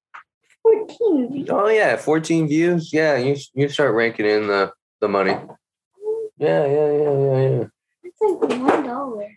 14. 0.63 1.33
views. 1.33 1.49
Oh 1.51 1.69
yeah, 1.69 1.97
14 1.97 2.49
views. 2.49 2.93
Yeah, 2.93 3.17
you 3.17 3.37
you 3.55 3.69
start 3.69 3.95
ranking 3.95 4.27
in 4.27 4.49
the 4.49 4.73
the 5.01 5.09
money. 5.09 5.37
Yeah, 6.39 6.67
yeah, 6.67 6.93
yeah, 6.93 7.19
yeah, 7.19 7.51
yeah. 7.51 7.65
It's 8.03 8.21
like 8.21 8.61
one 8.61 8.85
dollar. 8.85 9.29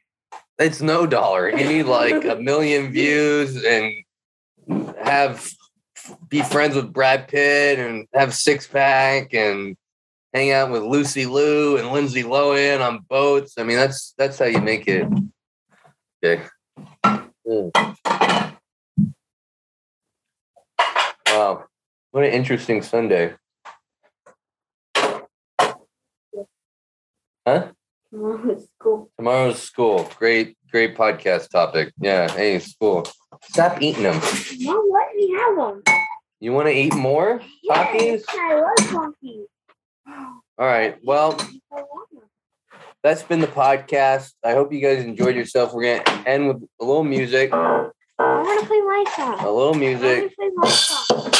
It's 0.58 0.81
no 0.81 1.05
dollar. 1.05 1.49
You 1.49 1.67
need 1.67 1.84
like 1.84 2.23
a 2.25 2.36
million 2.36 2.91
views 2.91 3.63
and 3.63 3.91
have 5.03 5.47
be 6.36 6.41
friends 6.41 6.76
with 6.76 6.91
Brad 6.91 7.30
Pitt 7.30 7.80
and 7.80 8.08
have 8.13 8.34
six 8.34 8.67
pack 8.67 9.34
and 9.34 9.78
hang 10.34 10.52
out 10.52 10.69
with 10.69 10.84
Lucy 10.84 11.26
Liu 11.26 11.78
and 11.78 11.93
Lindsay 11.93 12.24
Lohan 12.24 12.86
on 12.86 13.06
boats. 13.10 13.54
I 13.58 13.63
mean, 13.63 13.78
that's 13.78 14.13
that's 14.17 14.38
how 14.38 14.45
you 14.45 14.60
make 14.60 14.86
it. 14.86 15.08
Okay. 16.24 16.43
Mm. 17.48 17.71
Wow, 21.28 21.65
what 22.12 22.26
an 22.26 22.32
interesting 22.32 22.82
Sunday. 22.82 23.36
Huh? 27.48 27.71
Tomorrow's 28.12 28.67
school. 28.78 29.10
Tomorrow's 29.17 29.62
school. 29.62 30.12
Great, 30.17 30.58
great 30.69 30.98
podcast 30.98 31.50
topic. 31.50 31.93
Yeah. 32.00 32.30
Hey, 32.30 32.60
school. 32.60 33.08
Stop 33.43 33.82
eating 33.82 34.04
them. 34.04 34.19
Mom, 34.62 34.89
let 34.91 35.15
me 35.15 35.32
have 35.34 35.56
them. 35.56 35.84
You 36.39 36.52
want 36.52 36.67
to 36.67 36.74
eat 36.74 36.93
more 36.93 37.41
Takis? 37.69 38.24
I 38.30 38.60
love 38.60 38.76
Takis. 39.24 39.45
All 40.08 40.41
right. 40.65 40.98
Well, 41.04 41.38
I 41.71 41.84
that's 43.04 43.24
been 43.24 43.39
the 43.39 43.48
podcast. 43.48 44.34
I 44.43 44.54
hope 44.54 44.71
you 44.74 44.82
guys 44.82 45.04
enjoyed 45.04 45.36
yourself. 45.36 45.74
We're 45.74 46.00
gonna 46.00 46.24
end 46.26 46.48
with 46.48 46.63
a 46.82 46.86
little 46.86 47.04
music. 47.04 47.52
I 47.54 47.89
want 48.19 48.62
to 48.62 48.67
play 48.67 48.82
my 48.82 49.04
song. 49.15 49.39
A 49.39 49.52
little 49.52 49.76
I 49.76 49.78
music. 49.78 50.19
want 50.19 50.32
to 50.32 50.36
play 50.36 50.50
my 50.56 50.69
song. 50.69 51.32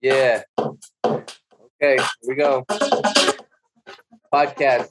Yeah. 0.00 0.42
Okay. 1.04 1.96
Here 1.96 2.06
we 2.26 2.34
go. 2.34 2.64
Podcast 4.32 4.88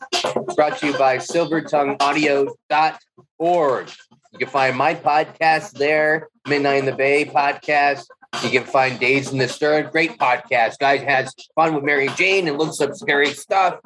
brought 0.55 0.77
to 0.77 0.87
you 0.87 0.93
by 0.97 1.17
SilvertongueAudio.org. 1.17 3.89
You 4.33 4.39
can 4.39 4.47
find 4.47 4.77
my 4.77 4.93
podcast 4.93 5.71
there, 5.71 6.29
Midnight 6.47 6.77
in 6.79 6.85
the 6.85 6.93
Bay 6.95 7.25
podcast. 7.25 8.05
You 8.43 8.49
can 8.49 8.63
find 8.63 8.99
Days 8.99 9.31
in 9.31 9.37
the 9.37 9.47
Stern, 9.47 9.91
great 9.91 10.17
podcast. 10.17 10.79
Guys 10.79 11.01
has 11.01 11.35
fun 11.53 11.75
with 11.75 11.83
Mary 11.83 12.07
Jane 12.15 12.47
and 12.47 12.57
looks 12.57 12.81
up 12.81 12.95
scary 12.95 13.33
stuff. 13.33 13.79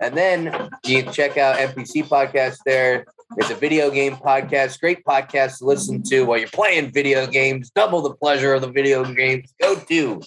And 0.00 0.14
then 0.14 0.70
you 0.84 1.02
can 1.02 1.12
check 1.12 1.38
out 1.38 1.56
NPC 1.56 2.04
podcast 2.04 2.58
there. 2.66 3.06
It's 3.38 3.48
a 3.50 3.54
video 3.54 3.90
game 3.90 4.16
podcast, 4.16 4.80
great 4.80 5.02
podcast 5.04 5.58
to 5.58 5.64
listen 5.64 6.02
to 6.02 6.24
while 6.24 6.36
you're 6.36 6.48
playing 6.48 6.92
video 6.92 7.26
games. 7.26 7.70
Double 7.70 8.02
the 8.02 8.12
pleasure 8.14 8.52
of 8.52 8.60
the 8.60 8.70
video 8.70 9.02
games. 9.02 9.54
Go 9.58 9.76
to 9.76 10.20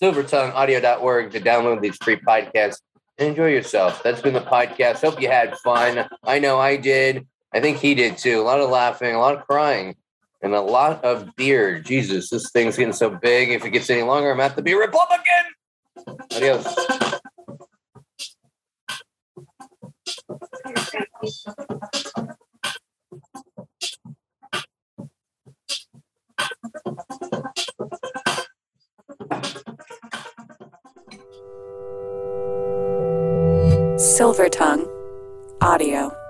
silvertongueaudio.org 0.00 1.32
to 1.32 1.40
download 1.40 1.80
these 1.80 1.96
free 1.96 2.16
podcasts 2.16 2.82
and 3.18 3.30
enjoy 3.30 3.48
yourself. 3.48 4.00
That's 4.04 4.20
been 4.20 4.34
the 4.34 4.42
podcast. 4.42 5.00
Hope 5.00 5.20
you 5.20 5.28
had 5.28 5.56
fun. 5.58 6.06
I 6.22 6.38
know 6.38 6.60
I 6.60 6.76
did. 6.76 7.26
I 7.52 7.60
think 7.60 7.78
he 7.78 7.96
did 7.96 8.16
too. 8.18 8.40
A 8.40 8.42
lot 8.42 8.60
of 8.60 8.70
laughing, 8.70 9.14
a 9.14 9.18
lot 9.18 9.36
of 9.36 9.46
crying, 9.46 9.96
and 10.44 10.54
a 10.54 10.60
lot 10.60 11.02
of 11.02 11.34
beer. 11.36 11.80
Jesus, 11.80 12.28
this 12.28 12.50
thing's 12.52 12.76
getting 12.76 12.92
so 12.92 13.10
big. 13.10 13.50
If 13.50 13.64
it 13.64 13.70
gets 13.70 13.88
any 13.88 14.02
longer, 14.02 14.30
I'm 14.30 14.40
at 14.40 14.54
to 14.56 14.62
be 14.62 14.72
a 14.72 14.78
Republican. 14.78 15.24
Adios. 16.36 16.64
Silver 33.96 34.48
Tongue 34.50 34.86
Audio. 35.62 36.23